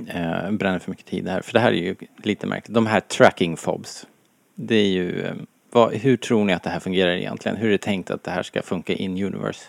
eh, 0.07 0.51
bränner 0.51 0.79
för 0.79 0.91
mycket 0.91 1.05
tid 1.05 1.27
här. 1.27 1.41
För 1.41 1.53
det 1.53 1.59
här 1.59 1.71
är 1.71 1.75
ju 1.75 1.95
lite 2.17 2.47
märkligt. 2.47 2.73
De 2.73 2.85
här 2.85 2.99
tracking 2.99 3.57
fobs. 3.57 4.07
Det 4.55 4.75
är 4.75 4.87
ju, 4.87 5.21
eh, 5.25 5.33
vad, 5.71 5.93
hur 5.93 6.17
tror 6.17 6.45
ni 6.45 6.53
att 6.53 6.63
det 6.63 6.69
här 6.69 6.79
fungerar 6.79 7.11
egentligen? 7.11 7.57
Hur 7.57 7.67
är 7.67 7.71
det 7.71 7.77
tänkt 7.77 8.11
att 8.11 8.23
det 8.23 8.31
här 8.31 8.43
ska 8.43 8.61
funka 8.61 8.93
in 8.93 9.11
universe? 9.23 9.65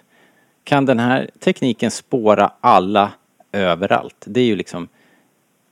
Kan 0.65 0.87
den 0.87 0.99
här 0.99 1.31
tekniken 1.41 1.91
spåra 1.91 2.53
alla 2.61 3.13
överallt? 3.53 4.25
Det 4.27 4.41
är 4.41 4.45
ju 4.45 4.57
liksom, 4.57 4.89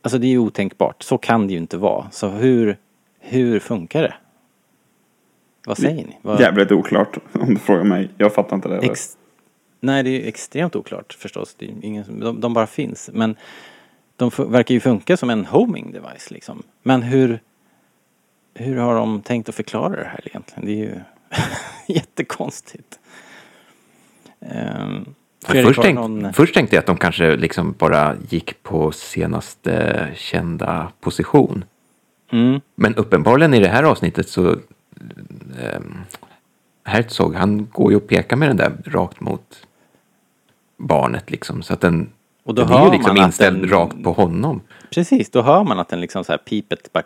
alltså 0.03 0.19
det 0.19 0.27
är 0.27 0.31
ju 0.31 0.38
otänkbart. 0.38 1.03
Så 1.03 1.19
kan 1.19 1.47
det 1.47 1.53
ju 1.53 1.59
inte 1.59 1.77
vara. 1.77 2.11
Så 2.11 2.29
hur, 2.29 2.77
hur 3.21 3.59
funkar 3.59 4.03
det? 4.03 4.14
Vad 5.66 5.79
säger 5.79 6.05
ni? 6.07 6.19
Vad, 6.23 6.40
Jävligt 6.40 6.73
oklart 6.73 7.19
om 7.33 7.55
du 7.55 7.61
frågar 7.61 7.85
mig. 7.85 8.11
Jag 8.19 8.35
fattar 8.35 8.57
inte 8.57 8.69
det. 8.69 8.77
Ex- 8.79 9.16
Nej, 9.81 10.03
det 10.03 10.11
är 10.11 10.21
ju 10.21 10.29
extremt 10.29 10.77
oklart 10.77 11.12
förstås. 11.12 11.55
Det 11.59 11.66
är 11.66 11.75
ingen, 11.83 12.21
de, 12.21 12.40
de 12.40 12.55
bara 12.55 12.66
finns. 12.66 13.11
Men 13.12 13.37
de 14.16 14.31
verkar 14.38 14.74
ju 14.74 14.81
funka 14.81 15.16
som 15.16 15.31
en 15.31 15.46
homing 15.46 15.92
device 15.92 16.31
liksom. 16.31 16.62
Men 16.83 17.02
hur, 17.02 17.40
hur 18.55 18.76
har 18.76 18.94
de 18.94 19.22
tänkt 19.22 19.48
att 19.48 19.55
förklara 19.55 19.96
det 19.96 20.09
här 20.09 20.20
egentligen? 20.24 20.66
Det 20.66 20.72
är 20.72 20.76
ju 20.76 21.00
jättekonstigt. 21.94 22.98
Um, 24.40 25.14
Först, 25.46 25.81
tänk, 25.83 26.37
först 26.37 26.55
tänkte 26.55 26.76
jag 26.76 26.81
att 26.81 26.87
de 26.87 26.96
kanske 26.96 27.37
liksom 27.37 27.74
bara 27.79 28.16
gick 28.29 28.62
på 28.62 28.92
senaste 28.92 30.09
kända 30.16 30.92
position. 31.00 31.64
Mm, 32.31 32.61
Men 32.74 32.94
uppenbarligen 32.94 33.55
i 33.55 33.61
det 33.61 33.68
här 33.68 33.83
avsnittet 33.83 34.29
så 34.29 34.42
um, 35.74 36.05
Herzog, 36.85 37.35
han 37.35 37.68
går 37.72 37.90
ju 37.90 37.96
och 37.96 38.09
pekar 38.09 38.37
med 38.37 38.48
den 38.48 38.57
där 38.57 38.72
rakt 38.85 39.20
mot 39.20 39.66
barnet 40.76 41.31
liksom. 41.31 41.62
Så 41.62 41.72
att 41.72 41.81
den, 41.81 42.11
Och 42.47 42.55
då 42.55 42.63
är 42.63 42.67
hör 42.67 42.87
ju 42.87 42.93
liksom 42.93 43.17
inställd 43.17 43.61
den- 43.63 43.71
rakt 43.71 44.03
på 44.03 44.13
honom. 44.13 44.61
precis, 44.91 45.31
då 45.31 45.43
hör 45.43 45.65
man 45.65 45.79
att 45.79 45.89
den 45.89 46.01
liksom 46.01 46.25
så 46.25 46.33
här 46.33 46.39
pipet 46.39 46.93
bara 46.93 47.03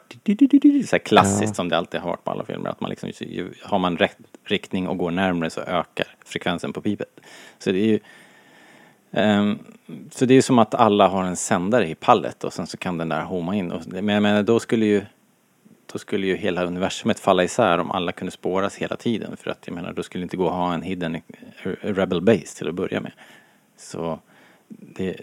så 0.87 0.97
här 0.97 0.99
klassiskt 0.99 1.57
som 1.57 1.69
det 1.69 1.77
alltid 1.77 2.01
har 2.01 2.11
varit 2.11 2.25
på 2.25 2.31
alla 2.31 2.45
filmer. 2.45 2.71
Att 2.71 2.81
man 2.81 2.91
liksom, 2.91 3.11
ju- 3.21 3.53
har 3.63 3.79
man 3.79 3.97
rätt 3.97 4.19
riktning 4.45 4.89
och 4.89 4.99
går 4.99 5.11
närmare 5.11 5.51
så 5.51 5.61
ökar 5.61 6.07
frekvensen 6.25 6.73
på 6.73 6.81
pipet. 6.81 7.09
Så 7.59 7.73
det 7.73 7.79
är 7.79 7.87
ju 7.87 7.99
ehm, 9.13 9.59
så 10.11 10.25
det 10.25 10.35
är 10.35 10.43
som 10.43 10.59
att 10.59 10.75
alla 10.75 11.09
har 11.09 11.25
en 11.25 11.37
sändare 11.37 11.89
i 11.89 11.95
pallet 11.95 12.45
och 12.45 12.53
sen 12.53 12.67
så 12.67 12.77
kan 12.77 12.99
den 12.99 13.09
där 13.09 13.23
homa 13.23 13.57
in. 13.57 13.73
Och, 13.73 13.83
men 13.87 14.09
jag 14.09 14.23
menar, 14.23 14.43
då 14.43 14.61
skulle 14.61 14.87
ju 14.87 15.03
då 15.93 15.99
skulle 15.99 16.27
ju 16.27 16.37
hela 16.37 16.65
universumet 16.65 17.21
falla 17.21 17.45
isär 17.45 17.79
om 17.79 17.91
alla 17.91 18.13
kunde 18.13 18.31
spåras 18.31 18.77
hela 18.77 18.97
tiden. 18.97 19.37
För 19.37 19.51
att 19.51 19.59
jag 19.67 19.75
menar, 19.75 19.93
då 19.93 20.03
skulle 20.03 20.23
det 20.23 20.25
inte 20.25 20.37
gå 20.37 20.49
att 20.49 20.55
ha 20.55 20.75
en 20.75 20.83
hidden 20.83 21.15
eh, 21.15 21.21
rebel 21.83 22.21
base 22.23 22.57
till 22.59 22.69
att 22.69 22.75
börja 22.75 23.01
med. 23.01 23.13
Så 23.77 24.19
det, 24.79 25.17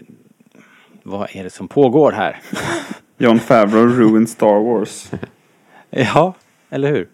vad 1.02 1.28
är 1.32 1.44
det 1.44 1.50
som 1.50 1.68
pågår 1.68 2.12
här? 2.12 2.36
John 3.18 3.38
Favreau 3.38 3.86
ruined 3.86 4.28
Star 4.28 4.60
Wars. 4.60 5.10
ja, 5.90 6.34
eller 6.70 6.92
hur? 6.92 7.08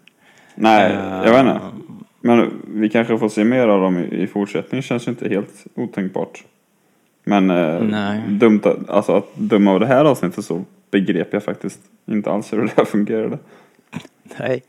Nej, 0.55 0.91
Eh, 0.91 1.25
jag 1.25 1.31
vet 1.31 1.39
inte. 1.39 1.61
Men 2.21 2.61
vi 2.67 2.89
kanske 2.89 3.17
får 3.17 3.29
se 3.29 3.43
mer 3.43 3.67
av 3.67 3.81
dem 3.81 3.97
i, 3.97 4.27
fortsättningen. 4.27 4.83
Känns 4.83 5.07
ju 5.07 5.11
inte 5.11 5.29
helt 5.29 5.65
otänkbart. 5.75 6.43
Men 7.23 7.49
eh, 7.49 8.29
dumt 8.29 8.61
att, 8.63 8.89
alltså 8.89 9.15
att 9.15 9.35
döma 9.35 9.71
av 9.71 9.79
det 9.79 9.85
här 9.85 10.05
avsnittet 10.05 10.45
så 10.45 10.63
begrep 10.91 11.33
jag 11.33 11.43
faktiskt 11.43 11.79
inte 12.05 12.31
alls 12.31 12.53
hur 12.53 12.61
det 12.61 12.75
där 12.75 12.85
fungerade. 12.85 13.37
Nej. 14.39 14.63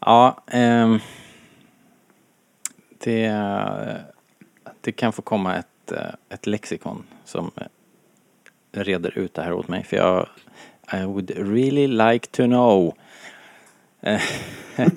Ja, 0.00 0.42
ehm, 0.46 0.98
det, 3.04 3.28
det 4.80 4.92
kan 4.92 5.12
få 5.12 5.22
komma 5.22 5.56
ett, 5.56 5.66
Eh, 5.92 6.14
ett 6.28 6.46
lexikon 6.46 7.02
som 7.24 7.50
eh, 7.56 7.66
reder 8.72 9.18
ut 9.18 9.34
det 9.34 9.42
här 9.42 9.52
åt 9.52 9.68
mig. 9.68 9.84
För 9.84 9.96
jag 9.96 10.28
I 10.92 11.04
would 11.04 11.30
really 11.30 11.86
like 11.86 12.26
to 12.26 12.44
know. 12.44 12.94
Eh, 14.00 14.22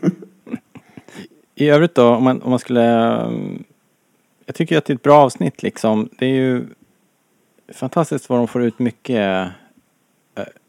I 1.56 1.70
övrigt 1.70 1.96
då, 1.96 2.16
om 2.16 2.24
man, 2.24 2.42
om 2.42 2.50
man 2.50 2.60
skulle... 2.60 2.82
Jag 4.46 4.56
tycker 4.56 4.78
att 4.78 4.86
det 4.86 4.94
är 4.94 4.96
ett 4.96 5.04
bra 5.04 5.18
avsnitt 5.22 5.64
liksom. 5.64 6.10
Det 6.18 6.26
är 6.26 6.30
ju 6.30 6.68
fantastiskt 7.74 8.30
vad 8.30 8.40
de 8.40 8.48
får 8.48 8.64
ut 8.64 8.80
mycket 8.80 9.52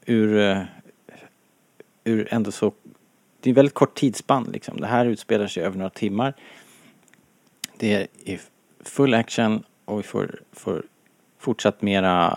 ur, 0.07 0.67
ur 2.05 2.29
ändå 2.31 2.53
så 2.53 2.73
det 3.41 3.51
är 3.51 3.55
väldigt 3.55 3.75
kort 3.75 3.95
tidsspann 3.95 4.49
liksom. 4.53 4.81
Det 4.81 4.87
här 4.87 5.07
utspelar 5.07 5.47
sig 5.47 5.63
över 5.63 5.79
några 5.79 5.91
timmar. 5.91 6.35
Det 7.77 7.95
är 7.95 8.07
i 8.25 8.39
full 8.85 9.15
action 9.15 9.65
och 9.91 9.99
vi 9.99 10.03
får, 10.03 10.41
får 10.53 10.83
fortsatt 11.39 11.83
mera 11.83 12.37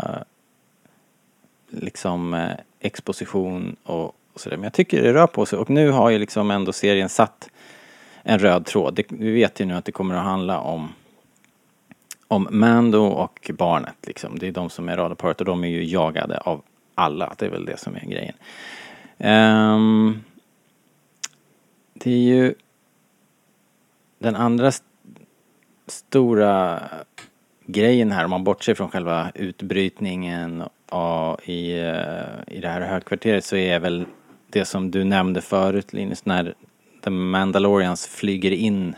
liksom 1.70 2.34
eh, 2.34 2.52
exposition 2.80 3.76
och, 3.84 4.06
och 4.34 4.40
sådär. 4.40 4.58
Men 4.58 4.64
jag 4.64 4.74
tycker 4.74 5.04
det 5.04 5.14
rör 5.14 5.28
på 5.28 5.46
sig 5.46 5.60
och 5.60 5.70
nu 5.70 5.90
har 5.90 6.10
ju 6.10 6.20
liksom 6.20 6.52
ändå 6.52 6.74
serien 6.74 7.10
satt 7.10 7.50
en 8.24 8.40
röd 8.40 8.66
tråd. 8.66 8.94
Det, 8.94 9.06
vi 9.10 9.32
vet 9.32 9.60
ju 9.60 9.66
nu 9.66 9.74
att 9.74 9.86
det 9.86 9.92
kommer 9.92 10.16
att 10.16 10.24
handla 10.24 10.60
om 10.60 10.90
om 12.28 12.48
Mando 12.52 13.06
och 13.06 13.52
barnet 13.58 13.96
liksom. 14.02 14.40
Det 14.40 14.48
är 14.48 14.52
de 14.52 14.70
som 14.70 14.90
är 14.90 14.98
radarparet 14.98 15.40
och 15.40 15.46
de 15.46 15.64
är 15.64 15.68
ju 15.68 15.84
jagade 15.84 16.38
av 16.38 16.62
alla. 16.96 17.36
Det 17.38 17.46
är 17.46 17.50
väl 17.50 17.66
det 17.66 17.78
som 17.78 17.96
är 17.96 18.06
grejen. 18.06 18.36
Um, 19.18 20.24
det 21.94 22.12
är 22.12 22.18
ju 22.18 22.54
den 24.20 24.36
andra 24.36 24.68
st- 24.68 24.86
stora 25.88 26.82
grejen 27.66 28.12
här 28.12 28.24
om 28.24 28.30
man 28.30 28.44
bortser 28.44 28.74
från 28.74 28.90
själva 28.90 29.32
utbrytningen 29.36 30.64
och 30.90 31.50
i, 31.50 31.80
eh, 31.80 32.56
i 32.56 32.60
det 32.62 32.68
här 32.68 32.82
högkvarteret 32.82 33.46
så 33.46 33.56
är 33.56 33.80
väl 33.80 34.06
det 34.50 34.66
som 34.66 34.92
du 34.92 35.04
nämnde 35.04 35.42
förut 35.42 35.94
Linus 35.94 36.26
när 36.26 36.54
The 37.04 37.10
Mandalorians 37.10 38.08
flyger 38.08 38.52
in 38.52 38.96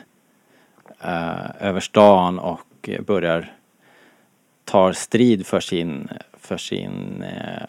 uh, 1.05 1.63
över 1.63 1.79
stan 1.79 2.39
och 2.39 2.89
börjar 3.05 3.53
tar 4.63 4.93
strid 4.93 5.45
för 5.45 5.59
sin, 5.59 6.09
för 6.33 6.57
sin 6.57 7.23
uh, 7.23 7.65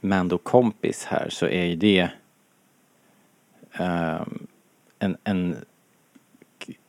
Mando-kompis 0.00 1.04
här 1.04 1.28
så 1.30 1.46
är 1.46 1.64
ju 1.64 1.76
det 1.76 2.08
uh, 3.80 4.22
en, 4.98 5.16
en 5.24 5.56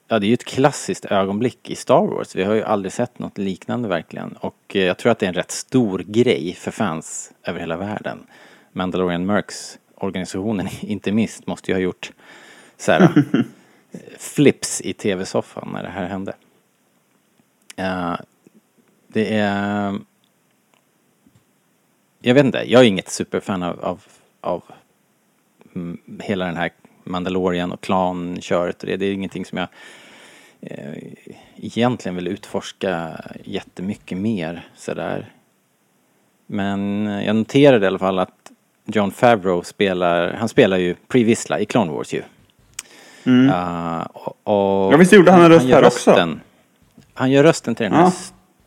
Ja, 0.10 0.20
det 0.20 0.26
är 0.26 0.28
ju 0.28 0.34
ett 0.34 0.46
klassiskt 0.46 1.06
ögonblick 1.06 1.70
i 1.70 1.76
Star 1.76 2.08
Wars. 2.08 2.36
Vi 2.36 2.44
har 2.44 2.54
ju 2.54 2.64
aldrig 2.64 2.92
sett 2.92 3.20
något 3.20 3.38
liknande 3.38 3.90
verkligen. 3.90 4.32
Och 4.32 4.76
eh, 4.76 4.84
jag 4.84 4.98
tror 4.98 5.12
att 5.12 5.20
det 5.20 5.26
är 5.26 5.28
en 5.28 5.34
rätt 5.34 5.52
stor 5.52 6.00
grej 6.00 6.54
för 6.54 6.72
fans 6.72 7.32
över 7.44 7.60
hela 7.60 7.78
världen. 7.78 8.28
Mandalorian 8.72 9.26
Mercs 9.26 9.80
organisationen, 9.96 10.68
inte 10.82 11.12
minst, 11.12 11.48
måste 11.48 11.72
ju 11.72 11.76
ha 11.76 11.82
gjort 11.82 12.12
så 12.78 12.92
här, 12.92 13.24
flips 14.18 14.82
i 14.82 14.94
tv-soffan 14.94 15.70
när 15.74 15.84
det 15.84 15.90
här 15.90 16.06
hände. 16.06 16.34
Uh, 17.80 18.16
det 19.08 19.34
är... 19.38 20.00
Jag 22.20 22.34
vet 22.34 22.46
inte, 22.46 22.64
jag 22.72 22.82
är 22.82 22.86
inget 22.88 23.10
superfan 23.10 23.64
av, 23.64 23.80
av, 23.80 24.04
av 24.42 24.64
mm, 25.76 26.02
hela 26.20 26.46
den 26.46 26.58
här 26.58 26.72
Mandalorian 27.08 27.72
och 27.72 27.82
klanköret 27.82 28.84
och 28.84 28.88
det. 28.88 28.98
Det 28.98 29.06
är 29.06 29.14
ingenting 29.14 29.46
som 29.46 29.58
jag 29.58 29.68
eh, 30.62 31.04
egentligen 31.56 32.16
vill 32.16 32.28
utforska 32.28 33.22
jättemycket 33.44 34.18
mer 34.18 34.68
sådär. 34.76 35.32
Men 36.48 37.06
jag 37.26 37.36
noterade 37.36 37.86
i 37.86 37.88
alla 37.88 38.00
fall 38.00 38.20
att 38.20 38.52
John 38.86 39.12
Favreau 39.12 39.64
spelar, 39.64 40.34
han 40.34 40.50
spelar 40.50 40.78
ju 40.78 40.96
Pre-Vissla 41.08 41.60
i 41.60 41.66
Clone 41.66 41.92
Wars 41.92 42.14
ju. 42.14 42.22
Mm. 43.26 43.50
Uh, 43.50 44.02
och, 44.14 44.28
och 44.44 44.94
Ja, 44.94 44.98
visst 44.98 45.14
gjorde 45.14 45.32
han 45.32 45.42
en 45.42 45.50
röst 45.50 45.66
gör 45.66 45.76
här 45.82 45.86
också? 45.88 46.12
rösten- 46.12 46.40
Han 47.14 47.32
gör 47.32 47.44
rösten 47.44 47.76
till 47.76 47.84
den 47.84 47.94
här 47.94 48.02
Ja. 48.04 48.12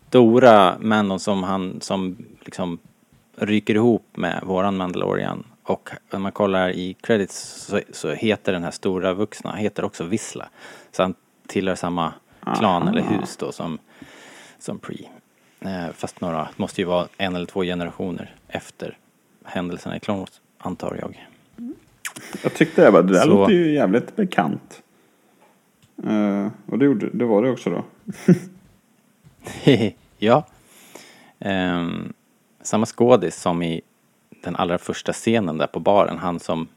stora 0.08 0.78
Mandon 0.80 1.20
som 1.20 1.42
han, 1.42 1.78
som 1.80 2.16
liksom 2.44 2.78
ryker 3.36 3.74
ihop 3.74 4.06
med 4.14 4.40
våran 4.46 4.76
Mandalorian. 4.76 5.44
Och 5.70 5.90
när 6.10 6.18
man 6.18 6.32
kollar 6.32 6.70
i 6.70 6.94
credits 7.00 7.36
så, 7.66 7.80
så 7.92 8.10
heter 8.12 8.52
den 8.52 8.64
här 8.64 8.70
stora 8.70 9.14
vuxna, 9.14 9.52
heter 9.56 9.84
också 9.84 10.04
Vissla. 10.04 10.48
Så 10.92 11.02
han 11.02 11.14
tillhör 11.46 11.74
samma 11.74 12.12
klan 12.40 12.82
Aha. 12.82 12.90
eller 12.90 13.02
hus 13.02 13.36
då 13.36 13.52
som, 13.52 13.78
som 14.58 14.78
Pre. 14.78 14.96
Eh, 15.60 15.92
fast 15.94 16.20
några, 16.20 16.48
måste 16.56 16.80
ju 16.80 16.84
vara 16.86 17.08
en 17.16 17.36
eller 17.36 17.46
två 17.46 17.62
generationer 17.62 18.34
efter 18.48 18.98
händelserna 19.44 19.96
i 19.96 20.00
Clone 20.00 20.20
Wars, 20.20 20.40
antar 20.58 20.96
jag. 21.00 21.28
Jag 22.42 22.54
tyckte 22.54 22.82
jag 22.82 22.92
bara, 22.92 23.02
det 23.02 23.12
där 23.12 23.20
Så- 23.22 23.28
låter 23.28 23.52
ju 23.52 23.74
jävligt 23.74 24.16
bekant. 24.16 24.82
Eh, 26.06 26.48
och 26.66 26.78
det, 26.78 26.84
gjorde, 26.84 27.10
det 27.12 27.24
var 27.24 27.42
det 27.42 27.50
också 27.50 27.70
då. 27.70 27.84
ja. 30.18 30.46
Ehm, 31.38 32.12
samma 32.62 32.86
skådis 32.86 33.36
som 33.40 33.62
i 33.62 33.80
den 34.42 34.56
allra 34.56 34.78
första 34.78 35.12
scenen 35.12 35.58
där 35.58 35.66
på 35.66 35.80
baren. 35.80 36.18
Han 36.18 36.40
som, 36.40 36.68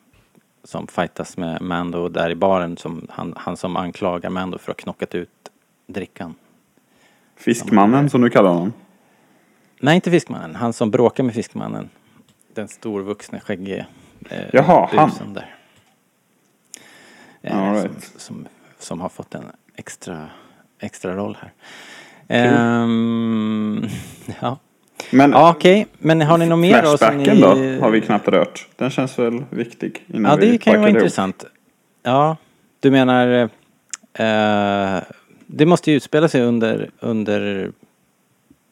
som 0.63 0.87
fightas 0.87 1.37
med 1.37 1.61
Mando 1.61 2.09
där 2.09 2.29
i 2.29 2.35
baren. 2.35 2.77
Som, 2.77 3.07
han, 3.09 3.33
han 3.37 3.57
som 3.57 3.75
anklagar 3.75 4.29
Mando 4.29 4.57
för 4.57 4.71
att 4.71 4.79
ha 4.79 4.83
knockat 4.83 5.15
ut 5.15 5.29
drickan. 5.87 6.35
Fiskmannen 7.35 8.09
som 8.09 8.21
du 8.21 8.29
kallar 8.29 8.49
honom. 8.49 8.73
Nej, 9.79 9.95
inte 9.95 10.11
Fiskmannen. 10.11 10.55
Han 10.55 10.73
som 10.73 10.91
bråkar 10.91 11.23
med 11.23 11.33
Fiskmannen. 11.33 11.89
Den 12.53 12.67
storvuxne 12.67 13.39
skäggige 13.39 13.85
eh, 14.29 14.45
Jaha, 14.53 14.89
han. 14.91 15.33
där. 15.33 15.55
Eh, 17.41 17.57
All 17.57 17.75
som, 17.75 17.89
right. 17.89 18.13
som, 18.17 18.47
som 18.79 19.01
har 19.01 19.09
fått 19.09 19.35
en 19.35 19.43
extra, 19.75 20.29
extra 20.79 21.15
roll 21.15 21.37
här. 21.41 21.51
Ehm, 22.27 23.87
ja. 24.41 24.57
Men 25.11 25.31
Ja, 25.31 25.49
okej. 25.51 25.87
Men 25.99 26.21
har 26.21 26.37
ni 26.37 26.45
något 26.45 26.59
mer 26.59 26.81
då? 26.83 26.97
Flashbacken 26.97 27.35
ni... 27.35 27.41
då 27.41 27.81
har 27.81 27.89
vi 27.91 28.01
knappt 28.01 28.27
rört. 28.27 28.67
Den 28.75 28.89
känns 28.89 29.19
väl 29.19 29.43
viktig 29.49 30.03
innan 30.07 30.31
Ja, 30.31 30.37
vi 30.37 30.51
det 30.51 30.57
kan 30.57 30.73
ju 30.73 30.79
vara 30.79 30.89
ihop. 30.89 30.97
intressant. 31.01 31.45
Ja, 32.03 32.37
du 32.79 32.91
menar... 32.91 33.49
Eh, 34.13 35.01
det 35.47 35.65
måste 35.65 35.91
ju 35.91 35.97
utspela 35.97 36.27
sig 36.27 36.41
under, 36.41 36.89
under 36.99 37.71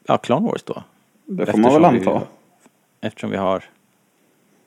ja, 0.07 0.17
Clone 0.17 0.47
Wars 0.47 0.63
då. 0.63 0.83
Det 1.25 1.45
får 1.45 1.57
man 1.57 1.73
väl 1.81 1.91
vi- 1.91 1.99
anta. 2.07 2.21
Eftersom 3.01 3.29
vi 3.29 3.37
har 3.37 3.63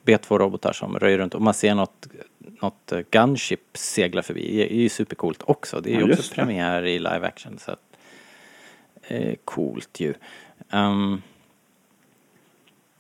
B2-robotar 0.07 0.73
som 0.73 0.99
röjer 0.99 1.19
runt 1.19 1.35
och 1.35 1.43
man 1.43 1.55
ser 1.55 1.75
något, 1.75 2.07
något 2.63 2.93
gunship 3.11 3.61
segla 3.75 4.23
förbi. 4.23 4.57
Det 4.57 4.73
är 4.75 4.77
ju 4.83 4.89
supercoolt 4.89 5.43
också. 5.45 5.81
Det 5.81 5.91
är 5.91 5.95
ju 5.95 6.01
Ja, 6.01 6.13
också 6.13 6.23
det. 6.29 6.35
premiär 6.35 6.83
i 6.85 6.99
live 6.99 7.27
action. 7.27 7.59
Så 7.59 7.71
att, 7.71 7.81
eh, 9.09 9.35
coolt 9.45 10.01
ju. 10.01 10.15
Ehm, 10.71 11.23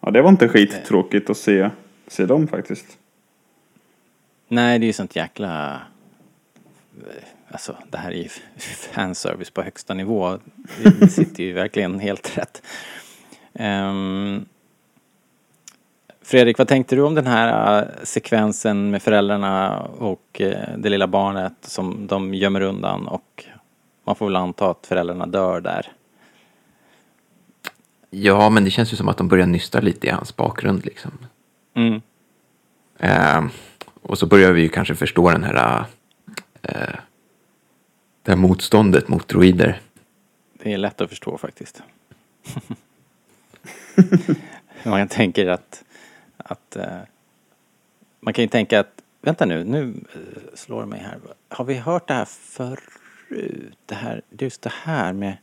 Ja, 0.04 0.10
det 0.10 0.22
var 0.22 0.30
inte 0.30 0.48
skittråkigt 0.48 1.30
att 1.30 1.36
se, 1.36 1.70
se 2.06 2.26
dem 2.26 2.46
faktiskt. 2.48 2.98
Nej, 4.48 4.78
det 4.78 4.84
är 4.84 4.86
ju 4.86 4.92
sånt 4.92 5.16
jäkla... 5.16 5.80
Alltså, 7.48 7.76
det 7.90 7.98
här 7.98 8.10
är 8.10 8.22
ju 8.22 8.28
fanservice 8.92 9.50
på 9.50 9.62
högsta 9.62 9.94
nivå. 9.94 10.38
Det 11.00 11.08
sitter 11.08 11.44
ju 11.44 11.52
verkligen 11.52 12.00
helt 12.00 12.38
rätt. 12.38 12.62
Ehm, 13.54 14.44
Fredrik, 16.22 16.58
vad 16.58 16.68
tänkte 16.68 16.96
du 16.96 17.02
om 17.02 17.14
den 17.14 17.26
här 17.26 17.78
äh, 17.82 17.88
sekvensen 18.02 18.90
med 18.90 19.02
föräldrarna 19.02 19.80
och 19.82 20.40
eh, 20.40 20.68
det 20.78 20.88
lilla 20.88 21.06
barnet 21.06 21.54
som 21.60 22.06
de 22.06 22.34
gömmer 22.34 22.60
undan 22.60 23.08
och 23.08 23.44
man 24.04 24.16
får 24.16 24.26
väl 24.26 24.36
anta 24.36 24.70
att 24.70 24.86
föräldrarna 24.86 25.26
dör 25.26 25.60
där. 25.60 25.92
Ja, 28.16 28.50
men 28.50 28.64
det 28.64 28.70
känns 28.70 28.92
ju 28.92 28.96
som 28.96 29.08
att 29.08 29.16
de 29.16 29.28
börjar 29.28 29.46
nysta 29.46 29.80
lite 29.80 30.06
i 30.06 30.10
hans 30.10 30.36
bakgrund 30.36 30.84
liksom. 30.84 31.10
Mm. 31.74 32.02
Eh, 32.98 33.44
och 34.02 34.18
så 34.18 34.26
börjar 34.26 34.52
vi 34.52 34.62
ju 34.62 34.68
kanske 34.68 34.94
förstå 34.94 35.30
den 35.30 35.44
här, 35.44 35.84
eh, 36.62 36.94
det 38.22 38.30
här 38.30 38.36
motståndet 38.36 39.08
mot 39.08 39.28
droider. 39.28 39.80
Det 40.52 40.72
är 40.72 40.78
lätt 40.78 41.00
att 41.00 41.08
förstå 41.08 41.38
faktiskt. 41.38 41.82
man 44.84 45.08
tänker 45.08 45.46
att, 45.46 45.84
att 46.36 46.76
eh, 46.76 46.98
man 48.20 48.34
kan 48.34 48.44
ju 48.44 48.48
tänka 48.48 48.80
att, 48.80 49.02
vänta 49.20 49.46
nu, 49.46 49.64
nu 49.64 49.94
eh, 50.14 50.20
slår 50.54 50.80
det 50.80 50.86
mig 50.86 51.00
här. 51.00 51.18
Har 51.48 51.64
vi 51.64 51.74
hört 51.74 52.08
det 52.08 52.14
här 52.14 52.24
förut? 52.24 52.80
Det 53.86 53.94
här, 53.94 54.22
just 54.30 54.62
det 54.62 54.72
här 54.82 55.12
med, 55.12 55.36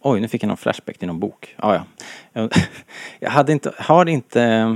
oj 0.00 0.20
nu 0.20 0.28
fick 0.28 0.42
jag 0.42 0.48
någon 0.48 0.56
flashback 0.56 0.98
till 0.98 1.08
någon 1.08 1.20
bok. 1.20 1.54
Ah, 1.58 1.74
ja. 2.32 2.48
Jag- 3.20 3.30
hade 3.30 3.52
inte, 3.52 3.72
har 3.78 4.08
inte 4.08 4.42
eh, 4.42 4.74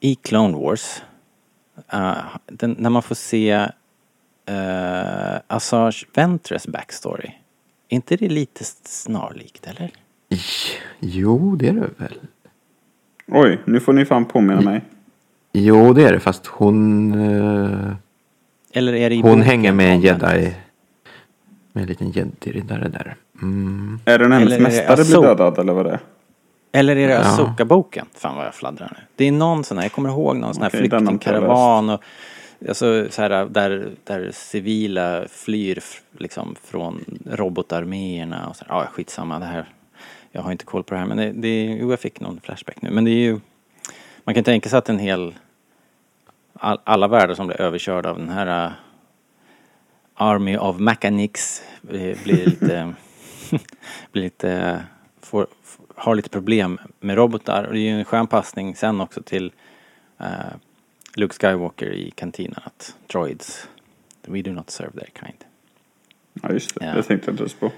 i 0.00 0.14
Clone 0.14 0.58
Wars, 0.58 1.02
eh, 1.92 2.12
den, 2.46 2.76
när 2.78 2.90
man 2.90 3.02
får 3.02 3.14
se 3.14 3.56
uh, 4.50 5.38
Assange 5.46 6.04
Ventress 6.14 6.66
backstory. 6.66 7.30
Är 7.88 7.94
inte 7.94 8.16
det 8.16 8.28
lite 8.28 8.64
snarlikt 8.84 9.66
eller? 9.66 9.90
Jo, 11.00 11.56
det 11.56 11.68
är 11.68 11.72
det 11.72 11.90
väl. 11.96 12.20
Oj, 13.26 13.58
nu 13.64 13.80
får 13.80 13.92
ni 13.92 14.04
fan 14.04 14.24
påminna 14.24 14.60
mig. 14.60 14.80
Jo, 15.52 15.92
det 15.92 16.04
är 16.04 16.12
det, 16.12 16.20
fast 16.20 16.46
hon, 16.46 17.12
eh, 17.12 17.92
Eller 18.72 18.94
är 18.94 19.10
det 19.10 19.16
i 19.16 19.20
hon 19.20 19.30
boken 19.30 19.42
hänger 19.42 19.72
med 19.72 19.92
en 19.92 20.00
jedi, 20.00 20.26
Ventress? 20.26 20.54
Med 21.78 21.82
en 21.82 21.88
liten 21.88 22.10
jedi-riddare 22.10 22.88
där. 22.88 23.16
Mm. 23.42 24.00
Är 24.04 24.18
det 24.18 24.28
när 24.28 24.38
hennes 24.38 24.52
Eller 24.52 24.66
är 24.66 24.70
det 24.70 24.78
mästare 24.78 25.04
blir 25.04 25.28
dödad 25.28 25.58
eller 25.58 25.72
vad 25.72 25.86
det 25.86 25.90
är? 25.90 26.00
Eller 26.72 26.96
är 26.96 27.08
det 27.08 27.14
Ja. 27.14 27.20
Asoka-boken? 27.20 28.06
Fan 28.14 28.36
vad 28.36 28.46
jag 28.46 28.54
fladdrar 28.54 28.92
nu. 28.96 29.02
Det 29.16 29.24
är 29.24 29.32
någon 29.32 29.64
sån 29.64 29.78
här, 29.78 29.84
jag 29.84 29.92
kommer 29.92 30.08
ihåg 30.08 30.36
någon 30.36 30.54
sån 30.54 30.62
här 30.62 30.70
den 30.70 30.82
jag 30.82 30.90
flyktingkaravan 30.90 31.90
och 31.90 32.02
alltså 32.68 33.06
så 33.10 33.22
här 33.22 33.46
där, 33.46 33.90
där 34.04 34.30
civila 34.34 35.24
flyr 35.28 35.82
liksom 36.18 36.56
från 36.64 37.04
robotarméerna 37.30 38.48
och 38.48 38.56
så 38.56 38.64
här. 38.68 38.76
Ja, 38.76 38.86
skitsamma 38.92 39.38
det 39.38 39.46
här. 39.46 39.64
Jag 40.32 40.42
har 40.42 40.52
inte 40.52 40.64
koll 40.64 40.84
på 40.84 40.94
det 40.94 41.00
här 41.00 41.06
men 41.06 41.16
det, 41.16 41.32
det 41.32 41.48
är, 41.48 41.76
jo 41.76 41.90
jag 41.90 42.00
fick 42.00 42.20
någon 42.20 42.40
flashback 42.42 42.82
nu 42.82 42.90
men 42.90 43.04
det 43.04 43.10
är 43.10 43.22
ju 43.22 43.40
man 44.24 44.34
kan 44.34 44.44
tänka 44.44 44.68
sig 44.68 44.78
att 44.78 44.88
en 44.88 44.98
hel 44.98 45.34
all, 46.54 46.78
alla 46.84 47.08
världar 47.08 47.34
som 47.34 47.46
blir 47.46 47.60
överkörda 47.60 48.10
av 48.10 48.18
den 48.18 48.28
här 48.28 48.66
uh, 48.66 48.72
Army 50.20 50.56
of 50.56 50.78
Mechanics 50.78 51.62
eh, 51.90 52.18
blir 52.24 52.46
lite 52.46 52.94
blir 54.12 54.22
lite 54.22 54.82
får, 55.20 55.46
har 55.94 56.14
lite 56.14 56.28
problem 56.28 56.78
med 57.00 57.16
robotar 57.16 57.64
och 57.64 57.72
det 57.72 57.78
är 57.78 57.82
ju 57.82 57.98
en 57.98 58.04
skön 58.04 58.26
passning 58.26 58.76
sen 58.76 59.00
också 59.00 59.22
till 59.22 59.52
eh, 60.18 60.26
Luke 61.14 61.34
Skywalker 61.34 61.92
i 61.92 62.10
kantinen 62.10 62.60
att 62.64 62.96
droids 63.06 63.68
we 64.28 64.42
do 64.42 64.52
not 64.52 64.70
serve 64.70 64.92
their 64.92 65.10
kind. 65.20 65.44
Ja, 66.42 66.52
just 66.52 66.74
det. 66.74 66.86
Ja. 66.86 66.94
Det 66.94 67.02
tänkte 67.02 67.30
jag 67.30 67.32
inte 67.32 67.42
ens 67.42 67.54
på. 67.54 67.72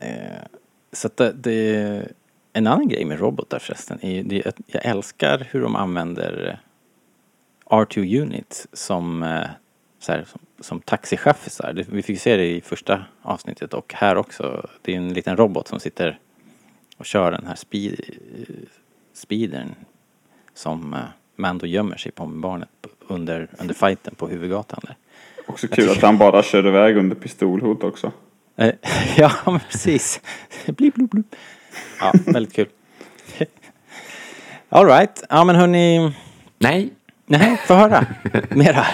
Eh, 0.00 0.42
så 0.92 1.06
att 1.06 1.16
det, 1.16 1.32
det 1.32 2.12
en 2.52 2.66
annan 2.66 2.88
grej 2.88 3.04
med 3.04 3.20
robotar 3.20 3.58
förresten 3.58 3.98
är 4.02 4.10
ju 4.10 4.22
det 4.22 4.46
att 4.46 4.60
jag 4.66 4.84
älskar 4.84 5.46
hur 5.50 5.60
de 5.60 5.76
använder 5.76 6.60
R2 7.64 8.22
Unit 8.22 8.66
som 8.72 9.22
så 9.98 10.12
här, 10.12 10.24
som, 10.24 10.40
som 10.60 10.80
taxichaffisar. 10.80 11.84
Vi 11.88 12.02
fick 12.02 12.20
se 12.20 12.36
det 12.36 12.46
i 12.46 12.60
första 12.60 13.04
avsnittet 13.22 13.74
och 13.74 13.94
här 13.94 14.16
också. 14.16 14.68
Det 14.82 14.92
är 14.92 14.96
en 14.96 15.12
liten 15.12 15.36
robot 15.36 15.68
som 15.68 15.80
sitter 15.80 16.18
och 16.96 17.06
kör 17.06 17.32
den 17.32 17.46
här 17.46 17.54
speed, 17.54 18.00
speedern 19.12 19.74
som 20.54 20.94
eh, 20.94 21.00
Mando 21.36 21.66
gömmer 21.66 21.96
sig 21.96 22.12
på 22.12 22.26
med 22.26 22.40
barnet 22.40 22.68
under, 23.08 23.48
under 23.58 23.74
fighten 23.74 24.14
på 24.14 24.28
huvudgatan 24.28 24.80
där. 24.82 24.96
Också 25.46 25.68
kul 25.68 25.90
att 25.90 26.02
han 26.02 26.18
bara 26.18 26.42
kör 26.42 26.66
iväg 26.66 26.96
under 26.96 27.16
pistolhot 27.16 27.84
också. 27.84 28.12
Eh, 28.56 28.74
ja, 29.16 29.32
men 29.46 29.60
precis. 29.60 30.20
blip, 30.66 30.94
blip, 30.94 31.10
blip. 31.10 31.36
Ja, 32.00 32.12
väldigt 32.26 32.52
kul. 32.52 32.68
All 34.68 34.86
right. 34.86 35.24
Ja, 35.28 35.44
men 35.44 35.56
hörni. 35.56 36.12
Nej, 36.58 36.90
Nej, 37.30 37.56
få 37.66 37.74
höra. 37.74 38.06
Mera. 38.48 38.86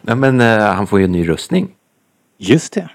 Nej 0.00 0.16
men 0.16 0.40
eh, 0.40 0.58
han 0.58 0.86
får 0.86 0.98
ju 0.98 1.04
en 1.04 1.12
ny 1.12 1.28
rustning. 1.28 1.68
Just 2.38 2.72
det. 2.72 2.88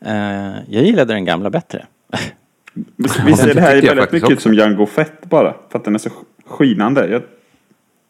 Eh, 0.00 0.62
jag 0.68 0.84
gillade 0.84 1.14
den 1.14 1.24
gamla 1.24 1.50
bättre. 1.50 1.86
Visst 2.96 3.44
är 3.44 3.54
det 3.54 3.60
här 3.60 3.82
väldigt 3.82 4.12
mycket 4.12 4.30
ut 4.30 4.36
också. 4.36 4.40
som 4.40 4.54
Django 4.54 4.86
Fett 4.86 5.26
bara. 5.26 5.54
För 5.68 5.78
att 5.78 5.84
den 5.84 5.94
är 5.94 5.98
så 5.98 6.10
skinande. 6.46 7.08
Jag 7.08 7.22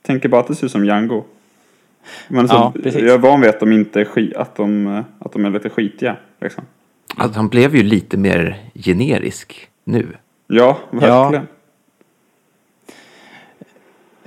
tänker 0.02 0.28
bara 0.28 0.40
att 0.40 0.46
det 0.48 0.54
ser 0.54 0.66
ut 0.66 0.72
som 0.72 0.84
Django. 0.84 1.24
Men 2.28 2.48
så, 2.48 2.54
Ja, 2.54 2.72
jag 2.84 3.02
är 3.08 3.18
van 3.18 3.40
vid 3.40 3.50
att 3.50 3.60
de 3.60 3.72
inte 3.72 4.00
är, 4.00 4.04
ski, 4.04 4.32
att 4.36 4.56
de, 4.56 4.86
eh, 4.86 5.04
att 5.18 5.32
de 5.32 5.44
är 5.44 5.50
lite 5.50 5.70
skitiga. 5.70 6.16
Liksom. 6.40 6.64
Alltså, 7.16 7.38
han 7.38 7.48
blev 7.48 7.76
ju 7.76 7.82
lite 7.82 8.16
mer 8.16 8.56
generisk 8.74 9.68
nu. 9.84 10.06
Ja, 10.46 10.78
verkligen. 10.90 11.46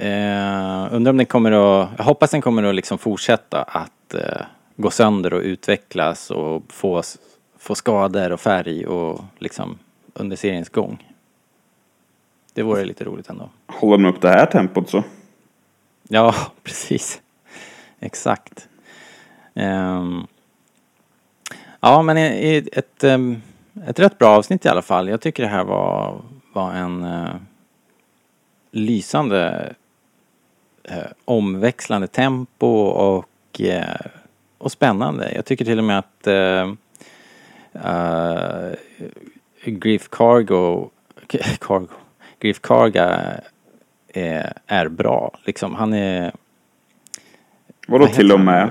Eh, 0.02 0.88
undrar 0.92 1.10
om 1.10 1.18
den 1.18 1.26
kommer 1.26 1.52
att, 1.52 1.90
jag 1.98 2.04
hoppas 2.04 2.32
den 2.32 2.42
kommer 2.42 2.64
att 2.64 2.76
liksom 2.76 2.98
fortsätta 2.98 3.62
att 3.62 4.14
eh, 4.14 4.42
gå 4.76 4.90
sönder 4.92 5.34
och 5.34 5.42
utvecklas 5.42 6.32
och 6.32 6.64
få, 6.68 7.02
få 7.58 7.76
skador 7.76 8.32
och 8.32 8.40
färg 8.40 8.86
och 8.86 9.22
liksom 9.40 9.80
under 10.14 10.36
seriens 10.36 10.70
gång. 10.70 11.14
Det 12.54 12.64
vore 12.64 12.86
lite 12.86 13.04
roligt 13.04 13.30
ändå. 13.30 13.50
Håller 13.68 14.04
de 14.04 14.10
upp 14.16 14.22
det 14.22 14.30
här 14.30 14.46
tempot 14.46 14.90
så. 14.90 15.04
Ja, 16.08 16.36
precis. 16.64 17.22
Exakt. 18.00 18.68
Ehm, 19.54 20.28
ja, 21.80 22.02
men 22.02 22.18
i 22.18 22.70
ett, 22.72 23.04
um, 23.04 23.42
ett 23.88 24.00
rätt 24.00 24.18
bra 24.18 24.30
avsnitt 24.30 24.66
i 24.66 24.70
alla 24.70 24.82
fall. 24.82 25.10
Jag 25.10 25.22
tycker 25.22 25.44
det 25.44 25.50
här 25.50 25.64
var, 25.64 26.22
var 26.54 26.74
en 26.74 27.04
eh, 27.04 27.36
lysande 28.72 29.74
eh, 30.84 30.98
omväxlande 31.26 32.08
tempo 32.08 32.68
och, 32.84 33.62
eh, 33.62 33.96
och 34.58 34.72
spännande. 34.72 35.32
Jag 35.36 35.46
tycker 35.46 35.66
till 35.66 35.78
och 35.78 35.84
med 35.84 36.00
att 36.00 36.28
uh, 36.28 36.74
Grief 39.66 40.10
Cargo, 40.10 40.90
Cargo 41.60 41.88
Grief 42.40 42.60
Karga 42.62 43.22
är, 44.14 44.54
är 44.68 44.88
bra. 44.88 45.38
Liksom, 45.44 45.76
han 45.76 45.94
är... 45.94 46.32
Vadå 47.88 48.06
Vad 48.06 48.14
till 48.14 48.32
och 48.32 48.40
med? 48.40 48.70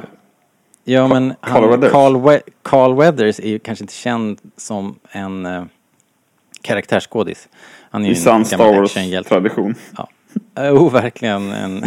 Ja 0.84 1.08
men 1.08 1.34
Carl 1.40 1.62
han, 1.62 1.70
Weathers? 1.70 1.92
Carl, 1.92 2.16
We 2.22 2.40
Carl 2.62 2.96
Weathers 2.96 3.40
är 3.40 3.48
ju 3.48 3.58
kanske 3.58 3.84
inte 3.84 3.94
känd 3.94 4.40
som 4.56 4.98
en 5.10 5.46
uh, 5.46 5.64
karaktärsskådis. 6.62 7.48
Han 7.90 8.04
är 8.04 8.06
ju 8.06 8.12
I 8.12 8.16
sann 8.16 8.40
en 8.40 8.44
Star 8.44 8.58
gammal 8.58 8.84
actionhjälte. 8.84 9.34
Wars-tradition. 9.34 9.74
Ja. 9.96 10.08
Jo, 10.58 10.88
verkligen 10.88 11.50
en, 11.52 11.84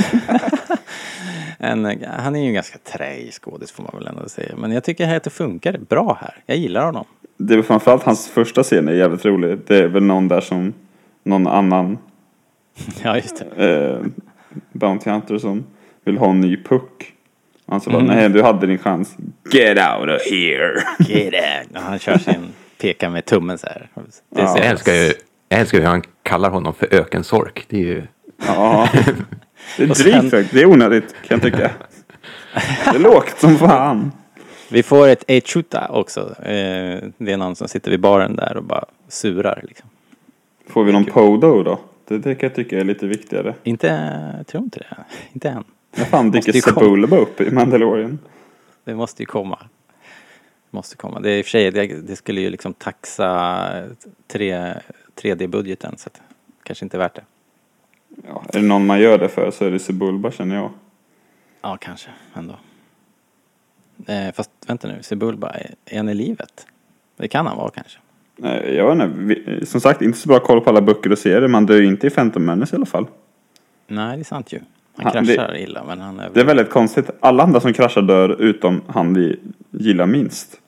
en... 1.60 2.04
Han 2.19 2.36
är 2.36 2.39
ju 2.41 2.47
en 2.47 2.54
ganska 2.54 2.78
träig 2.78 3.34
skådis 3.34 3.71
får 3.71 3.84
man 3.84 3.91
väl 3.99 4.08
ändå 4.08 4.30
säga. 4.30 4.56
Men 4.58 4.71
jag 4.71 4.84
tycker 4.84 5.15
att 5.15 5.23
det 5.23 5.30
funkar 5.30 5.78
bra 5.89 6.17
här. 6.21 6.38
Jag 6.45 6.58
gillar 6.58 6.86
honom. 6.86 7.06
Det 7.38 7.54
är 7.54 7.62
framförallt 7.62 8.04
hans 8.04 8.28
första 8.28 8.63
scen 8.63 8.88
är 8.88 8.93
jävligt 8.93 9.26
rolig. 9.26 9.60
Det 9.67 9.78
är 9.78 9.88
väl 9.88 10.04
någon 10.04 10.28
där 10.28 10.41
som 10.41 10.73
någon 11.23 11.47
annan 11.47 11.97
Ja, 13.04 13.15
just 13.15 13.43
det. 13.56 13.89
eh, 13.91 14.06
Bounty 14.71 15.10
Hunter 15.10 15.38
som 15.38 15.63
vill 16.06 16.17
ha 16.17 16.30
en 16.30 16.41
ny 16.41 16.63
puck. 16.63 17.13
Han 17.67 17.82
sa 17.82 17.91
Mm. 17.91 18.06
nej 18.06 18.30
du 18.30 18.41
hade 18.43 18.67
din 18.67 18.78
chans. 18.78 19.15
Get 19.54 19.78
out 19.78 20.10
of 20.10 20.32
here. 20.32 20.73
Get. 21.08 21.67
Och 21.76 21.82
Han 21.82 21.99
kör 21.99 22.17
sin 22.17 22.47
pekar 22.82 23.10
med 23.10 23.26
tummen 23.26 23.58
så 23.58 23.67
här. 23.67 23.89
Det 23.95 24.02
Ja. 24.41 24.58
Jag 24.58 24.65
älskar 24.65 24.93
ju 24.93 25.13
jag 25.49 25.60
älskar 25.60 25.78
hur 25.80 25.86
han 25.86 26.02
kallar 26.23 26.49
honom 26.49 26.73
för 26.73 26.93
ökensork. 26.93 27.65
Det 27.69 27.78
är 27.78 27.82
ju... 27.86 28.04
Ja. 28.38 28.89
Det 29.78 29.84
är 29.84 29.89
Och 29.89 29.98
sen- 29.98 30.19
drygt 30.19 30.34
högt. 30.34 30.52
Det 30.54 30.62
är 30.62 30.65
onödigt 30.65 31.13
kan 31.28 31.39
jag 31.39 31.41
tycka. 31.41 31.72
Det 32.91 32.96
är 32.96 33.00
lågt 33.00 33.39
som 33.39 33.58
fan. 33.58 34.12
Vi 34.72 34.84
får 34.84 35.08
ett 35.08 35.24
Echuta 35.28 35.88
också. 35.89 36.19
Eh, 36.41 37.04
Det 37.17 37.32
är 37.32 37.38
någon 37.38 37.56
som 37.56 37.67
sitter 37.67 37.91
vid 37.91 38.00
baren 38.00 38.36
där 38.36 38.58
och 38.58 38.63
bara 38.63 38.86
surar 39.08 39.63
liksom. 39.67 39.89
Får 40.67 40.84
vi 40.84 40.91
någon 40.91 41.06
Podo 41.06 41.63
då? 41.63 41.80
Det, 42.08 42.17
det 42.17 42.36
kan 42.36 42.48
jag 42.48 42.56
tycka 42.56 42.80
är 42.80 42.84
lite 42.84 43.08
viktigare. 43.08 43.54
Inte, 43.63 43.88
jag 44.38 44.48
tror 44.48 44.63
inte 44.63 44.80
det. 44.80 44.96
Inte 45.34 45.50
än. 45.50 45.63
När 45.96 46.06
fan 46.06 46.32
dyker 46.32 46.54
ju 46.54 46.62
komma. 46.62 46.80
Sebulba 46.80 47.17
upp 47.17 47.41
i 47.41 47.52
Mandalorian? 47.52 48.19
Det 48.86 48.96
måste 48.96 49.22
ju 49.24 49.26
komma. 49.26 49.60
Måste 50.69 50.96
komma. 50.98 51.19
Det 51.19 51.30
är 51.32 51.38
i 51.38 51.41
och 51.41 51.46
för 51.46 51.50
sig, 51.50 51.72
det, 51.72 51.88
det 51.88 52.15
skulle 52.15 52.41
ju 52.41 52.50
liksom 52.50 52.74
taxa 52.74 53.69
tre- 54.28 54.74
3D-budgeten 55.22 55.93
så 55.98 56.08
att 56.13 56.22
kanske 56.63 56.86
inte 56.86 56.98
är 56.98 57.00
värt 57.00 57.15
det. 57.15 57.22
Ja, 58.28 58.43
är 58.54 58.60
det 58.60 58.67
någon 58.67 58.86
man 58.86 58.99
gör 58.99 59.17
det 59.17 59.30
för 59.30 59.52
så 59.52 59.65
är 59.65 59.71
det 59.71 59.80
Sebulba 59.80 60.32
känner 60.32 60.56
jag. 60.56 60.71
Ja, 61.62 61.78
kanske 61.82 62.10
ändå. 62.34 62.56
Eh, 64.08 64.34
fast 64.34 64.52
vänta 64.67 64.88
nu, 64.88 65.04
Sebulba, 65.04 65.49
är, 65.86 65.97
han 65.97 66.10
i 66.10 66.13
livet? 66.13 66.67
Det 67.17 67.28
kan 67.28 67.45
han 67.47 67.58
vara 67.58 67.69
kanske. 67.69 67.99
Nej, 68.36 68.76
Jag 68.76 68.95
vet 68.95 69.10
inte. 69.10 69.65
Som 69.65 69.82
sagt, 69.82 70.02
inte 70.02 70.17
så 70.17 70.28
bra 70.28 70.39
koll 70.39 70.62
på 70.62 70.69
alla 70.69 70.82
böcker 70.82 71.12
och 71.12 71.17
serier. 71.17 71.47
Man 71.47 71.65
dör 71.65 71.76
ju 71.82 71.86
inte 71.88 72.08
i 72.08 72.10
Phantom 72.10 72.45
Menace 72.45 72.76
i 72.76 72.78
alla 72.78 72.86
fall. 72.86 73.06
Nej, 73.88 74.17
det 74.17 74.21
är 74.21 74.23
sant 74.23 74.52
ju. 74.54 74.60
Han 74.95 75.12
Han- 75.15 75.26
det- 75.26 75.36
kraschar 75.36 75.58
illa 75.58 75.84
men 75.84 75.99
han 76.02 76.19
är 76.19 76.30
Det 76.34 76.39
är 76.39 76.45
väldigt 76.45 76.69
konstigt. 76.69 77.10
Alla 77.19 77.43
andra 77.43 77.60
som 77.60 77.73
kraschar 77.73 78.02
dör 78.02 78.41
utom 78.41 78.82
han 78.88 79.13
vi 79.13 79.39
gillar 79.71 80.06
minst. 80.06 80.60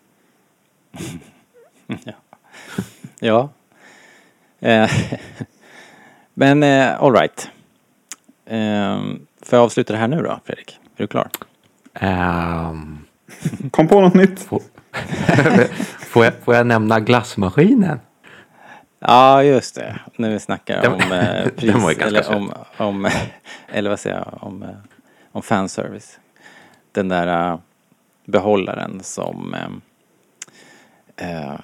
Ja. 3.19 3.49
Eh, 4.59 4.89
Men 6.37 6.63
eh, 6.63 7.01
all 7.03 7.13
right. 7.13 7.49
Eh, 8.45 9.01
får 9.41 9.57
jag 9.57 9.63
avsluta 9.63 9.93
det 9.93 9.99
här 9.99 10.07
nu 10.07 10.21
då, 10.21 10.39
Fredrik? 10.45 10.79
Är 10.97 11.03
du 11.03 11.07
klar? 11.07 11.29
Ehm, 11.93 13.05
Kom 13.71 13.87
på 13.87 14.01
något 14.01 14.13
nytt. 14.13 14.39
får, 14.39 14.61
får, 15.99 16.25
jag, 16.25 16.33
får 16.43 16.55
jag 16.55 16.67
nämna 16.67 16.99
glassmaskinen? 16.99 17.99
Ja, 18.99 19.43
just 19.43 19.75
det. 19.75 19.99
När 20.17 20.29
vi 20.29 20.39
snackar 20.39 20.81
Den- 20.81 20.93
om 20.93 21.11
eh, 21.11 21.49
pris, 21.57 21.71
den 21.71 21.81
var 21.81 21.91
ju 21.91 21.97
ganska 21.97 22.19
eller 22.19 22.35
om, 22.35 22.51
om, 22.77 23.09
eller 23.67 23.89
vad 23.89 23.99
säger 23.99 24.15
jag, 24.15 24.37
om, 24.43 24.63
eh, 24.63 24.69
om 25.31 25.41
fanservice. 25.41 26.19
Den 26.91 27.09
där 27.09 27.51
eh, 27.51 27.59
behållaren 28.25 28.99
som 29.03 29.53
eh, 31.17 31.39
eh, 31.45 31.55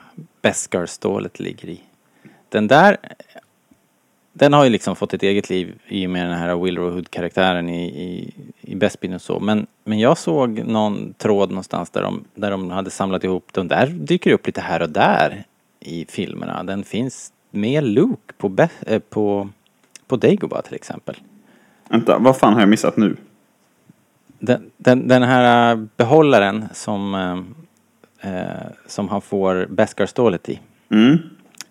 Beskar-stålet 0.41 1.39
ligger 1.39 1.69
i. 1.69 1.81
Den 2.49 2.67
där, 2.67 2.97
den 4.33 4.53
har 4.53 4.63
ju 4.63 4.69
liksom 4.69 4.95
fått 4.95 5.13
ett 5.13 5.23
eget 5.23 5.49
liv 5.49 5.79
i 5.87 6.05
och 6.07 6.09
med 6.09 6.25
den 6.25 6.37
här 6.37 6.55
Will 6.55 6.77
Hood-karaktären 6.77 7.69
i, 7.69 7.85
i, 7.85 8.33
i 8.61 8.75
Bespin 8.75 9.13
och 9.13 9.21
så. 9.21 9.39
Men, 9.39 9.67
men 9.83 9.99
jag 9.99 10.17
såg 10.17 10.63
någon 10.67 11.13
tråd 11.13 11.49
någonstans 11.49 11.89
där 11.89 12.01
de, 12.01 12.23
där 12.35 12.51
de 12.51 12.69
hade 12.69 12.89
samlat 12.89 13.23
ihop 13.23 13.53
den. 13.53 13.67
Där 13.67 13.87
dyker 13.87 14.31
upp 14.31 14.47
lite 14.47 14.61
här 14.61 14.81
och 14.81 14.89
där 14.89 15.43
i 15.79 16.05
filmerna. 16.09 16.63
Den 16.63 16.83
finns 16.83 17.33
med 17.51 17.83
Luke 17.83 18.33
på, 18.37 18.49
Be- 18.49 18.69
eh, 18.79 18.99
på, 18.99 19.49
på 20.07 20.15
Dagobah 20.15 20.61
till 20.61 20.75
exempel. 20.75 21.15
Vänta, 21.89 22.17
vad 22.19 22.37
fan 22.37 22.53
har 22.53 22.59
jag 22.59 22.69
missat 22.69 22.97
nu? 22.97 23.15
Den, 24.39 24.71
den, 24.77 25.07
den 25.07 25.23
här 25.23 25.71
eh, 25.71 25.83
behållaren 25.97 26.65
som, 26.73 27.13
eh, 28.21 28.41
som 28.87 29.09
han 29.09 29.21
får 29.21 29.65
Beskar-stålet 29.69 30.49
i. 30.49 30.59
Mm. 30.89 31.17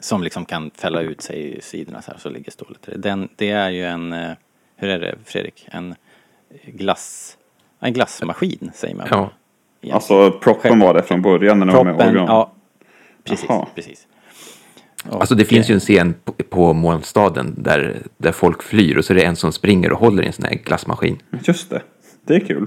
Som 0.00 0.22
liksom 0.22 0.44
kan 0.44 0.70
fälla 0.74 1.00
ut 1.00 1.20
sig 1.22 1.58
i 1.58 1.60
sidorna 1.62 2.02
så 2.02 2.10
här, 2.10 2.18
så 2.18 2.28
ligger 2.30 2.50
stålet 2.52 2.82
där. 2.82 2.98
Den, 2.98 3.28
det 3.36 3.50
är 3.50 3.70
ju 3.70 3.84
en, 3.84 4.12
eh, 4.12 4.30
hur 4.76 4.88
är 4.90 4.98
det 4.98 5.14
Fredrik? 5.24 5.66
En 5.70 5.94
glass, 6.64 7.36
en 7.80 7.92
glassmaskin 7.92 8.70
säger 8.74 8.94
man. 8.94 9.06
Ja. 9.10 9.16
egentligen. 9.16 9.94
Alltså 9.94 10.38
proppen 10.40 10.78
var 10.78 10.94
det 10.94 11.02
från 11.02 11.22
början 11.22 11.58
när 11.58 11.66
de 11.66 11.76
var 11.76 11.84
med 11.84 11.94
Proppen, 11.96 12.08
organ. 12.16 12.26
ja. 12.26 12.52
Precis, 13.24 13.46
Jaha. 13.48 13.66
precis. 13.74 14.06
Alltså 15.10 15.34
det 15.34 15.44
finns 15.44 15.70
ju 15.70 15.74
en 15.74 15.80
scen 15.80 16.14
på, 16.24 16.32
på 16.32 16.72
molnstaden 16.72 17.54
där, 17.58 18.02
där 18.16 18.32
folk 18.32 18.62
flyr 18.62 18.98
och 18.98 19.04
så 19.04 19.12
är 19.12 19.14
det 19.14 19.24
en 19.24 19.36
som 19.36 19.52
springer 19.52 19.92
och 19.92 19.98
håller 19.98 20.22
i 20.22 20.26
en 20.26 20.32
sån 20.32 20.44
här 20.44 20.54
glassmaskin. 20.54 21.18
Just 21.44 21.70
det. 21.70 21.82
Det 22.24 22.34
är 22.34 22.40
kul. 22.40 22.66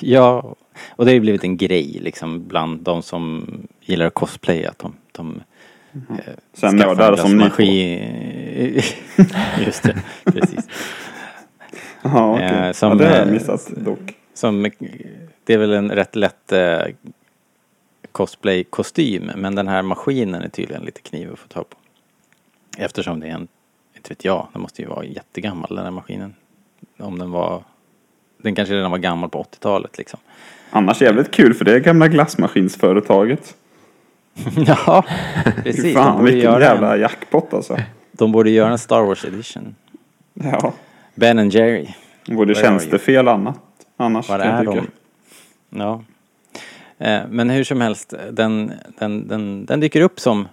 Ja, 0.00 0.54
och 0.90 1.04
det 1.04 1.10
har 1.10 1.14
ju 1.14 1.20
blivit 1.20 1.44
en 1.44 1.56
grej 1.56 1.98
liksom 2.02 2.48
bland 2.48 2.80
de 2.80 3.02
som 3.02 3.46
gillar 3.80 4.06
att 4.06 4.14
cosplaya. 4.14 4.70
Att 4.70 4.78
de, 4.78 4.94
de 5.12 5.30
eh, 5.36 5.42
Sen 6.52 6.78
skaffar 6.78 6.86
nördar 6.86 7.12
en 7.12 7.18
som 7.18 7.30
ni 7.30 7.36
glassmaskin. 7.36 8.82
Just 9.66 9.82
det, 9.82 10.02
precis. 10.24 10.68
Ja, 12.02 12.34
okej. 12.34 12.46
Eh, 12.46 12.72
som, 12.72 12.88
ja, 12.88 12.94
det 12.94 13.04
har 13.04 13.16
jag 13.16 13.26
eh, 13.26 13.32
missat 13.32 13.66
dock. 13.76 14.16
Som, 14.34 14.70
det 15.44 15.54
är 15.54 15.58
väl 15.58 15.72
en 15.72 15.90
rätt 15.90 16.16
lätt 16.16 16.52
eh, 16.52 16.82
cosplay-kostym. 18.12 19.30
Men 19.36 19.54
den 19.54 19.68
här 19.68 19.82
maskinen 19.82 20.42
är 20.42 20.48
tydligen 20.48 20.82
lite 20.82 21.00
knivig 21.00 21.32
att 21.32 21.38
få 21.38 21.48
tag 21.48 21.70
på. 21.70 21.76
Eftersom 22.78 23.20
det 23.20 23.26
är 23.26 23.30
en, 23.30 23.48
inte 23.96 24.08
vet 24.08 24.24
jag, 24.24 24.48
den 24.52 24.62
måste 24.62 24.82
ju 24.82 24.88
vara 24.88 25.04
jättegammal 25.04 25.76
den 25.76 25.84
här 25.84 25.90
maskinen. 25.90 26.34
Om 26.98 27.18
den 27.18 27.30
var, 27.30 27.62
den 28.42 28.54
kanske 28.54 28.74
redan 28.74 28.90
var 28.90 28.98
gammal 28.98 29.30
på 29.30 29.42
80-talet 29.42 29.98
liksom. 29.98 30.20
Annars 30.70 31.02
jävligt 31.02 31.30
kul 31.30 31.54
för 31.54 31.64
det 31.64 31.74
är 31.74 31.78
gamla 31.80 32.08
glassmaskinsföretaget. 32.08 33.56
ja, 34.66 35.04
precis. 35.62 35.94
Fan 35.94 36.24
vilken 36.24 36.42
göra 36.42 36.64
jävla 36.64 36.94
en, 36.94 37.00
jackpot 37.00 37.54
alltså. 37.54 37.76
de 38.12 38.32
borde 38.32 38.50
göra 38.50 38.70
en 38.70 38.78
Star 38.78 39.02
Wars 39.02 39.24
edition. 39.24 39.74
Ja. 40.34 40.72
Ben 41.14 41.38
and 41.38 41.52
Jerry. 41.52 41.88
Är 42.26 42.54
tjänstefel 42.54 43.28
annat. 43.28 43.60
Annars 43.96 44.28
Var 44.28 44.38
är 44.38 44.64
de? 44.64 44.86
Ja. 45.70 46.02
Eh, 46.98 47.22
Men 47.28 47.50
hur 47.50 47.64
som 47.64 47.80
helst, 47.80 48.14
den, 48.30 48.72
den, 48.98 49.28
den, 49.28 49.66
den 49.66 49.80
dyker 49.80 50.00
upp 50.00 50.20
som, 50.20 50.48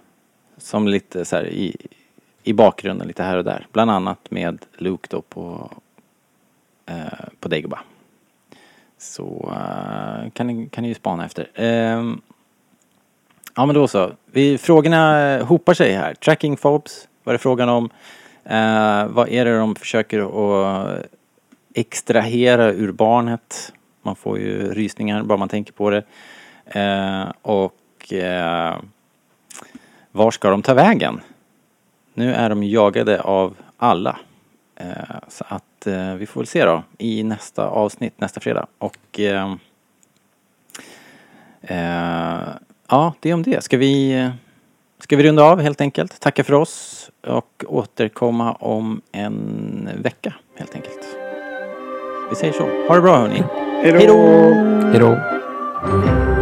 som 0.58 0.88
lite 0.88 1.24
så 1.24 1.36
här 1.36 1.46
i, 1.46 1.76
i 2.42 2.52
bakgrunden 2.52 3.06
lite 3.06 3.22
här 3.22 3.36
och 3.36 3.44
där. 3.44 3.66
Bland 3.72 3.90
annat 3.90 4.30
med 4.30 4.58
Luke 4.76 5.06
då 5.10 5.22
på, 5.22 5.70
eh, 6.86 6.96
på 7.40 7.48
Dagobah. 7.48 7.80
Så 8.98 9.52
eh, 9.52 10.30
kan, 10.30 10.46
ni, 10.46 10.68
kan 10.68 10.82
ni 10.82 10.88
ju 10.88 10.94
spana 10.94 11.24
efter. 11.24 11.50
Ehm, 11.54 12.20
ja 13.56 13.66
men 13.66 13.74
då 13.74 13.88
så. 13.88 14.12
Vi, 14.32 14.58
frågorna 14.58 15.38
hopar 15.42 15.74
sig 15.74 15.92
här. 15.92 16.14
Tracking 16.14 16.56
Phobes, 16.56 17.08
vad 17.24 17.32
är 17.32 17.38
det 17.38 17.42
frågan 17.42 17.68
om? 17.68 17.90
Eh, 18.44 19.06
vad 19.06 19.28
är 19.28 19.44
det 19.44 19.58
de 19.58 19.74
försöker 19.74 20.20
att 20.20 21.06
extrahera 21.74 22.72
ur 22.72 22.92
barnet? 22.92 23.72
Man 24.02 24.16
får 24.16 24.38
ju 24.38 24.74
rysningar 24.74 25.22
bara 25.22 25.38
man 25.38 25.48
tänker 25.48 25.72
på 25.72 25.90
det. 25.90 26.02
Eh, 26.66 27.32
och 27.42 28.12
eh, 28.12 28.76
var 30.12 30.30
ska 30.30 30.50
de 30.50 30.62
ta 30.62 30.74
vägen? 30.74 31.20
Nu 32.14 32.34
är 32.34 32.48
de 32.48 32.64
jagade 32.64 33.20
av 33.20 33.56
alla. 33.76 34.18
Eh, 34.76 35.16
så 35.28 35.44
att 35.48 35.86
eh, 35.86 36.14
vi 36.14 36.26
får 36.26 36.40
väl 36.40 36.46
se 36.46 36.64
då 36.64 36.82
i 36.98 37.22
nästa 37.22 37.66
avsnitt 37.66 38.20
nästa 38.20 38.40
fredag. 38.40 38.66
Och 38.78 39.20
eh, 39.20 39.54
eh, 41.60 42.48
ja, 42.88 43.14
det 43.20 43.30
är 43.30 43.34
om 43.34 43.42
det. 43.42 43.64
Ska 43.64 43.76
vi, 43.76 44.30
ska 45.00 45.16
vi 45.16 45.22
runda 45.22 45.44
av 45.44 45.60
helt 45.60 45.80
enkelt? 45.80 46.20
Tacka 46.20 46.44
för 46.44 46.54
oss 46.54 47.10
och 47.26 47.64
återkomma 47.66 48.52
om 48.52 49.00
en 49.12 49.88
vecka 50.02 50.34
helt 50.56 50.74
enkelt. 50.74 51.16
Vi 52.30 52.36
säger 52.36 52.52
så. 52.52 52.64
Ha 52.88 52.94
det 52.94 53.02
bra 53.02 53.16
hörni. 53.16 53.42
Hej 53.82 54.06
då! 54.06 54.16
Hej 54.90 55.00
då. 55.00 56.35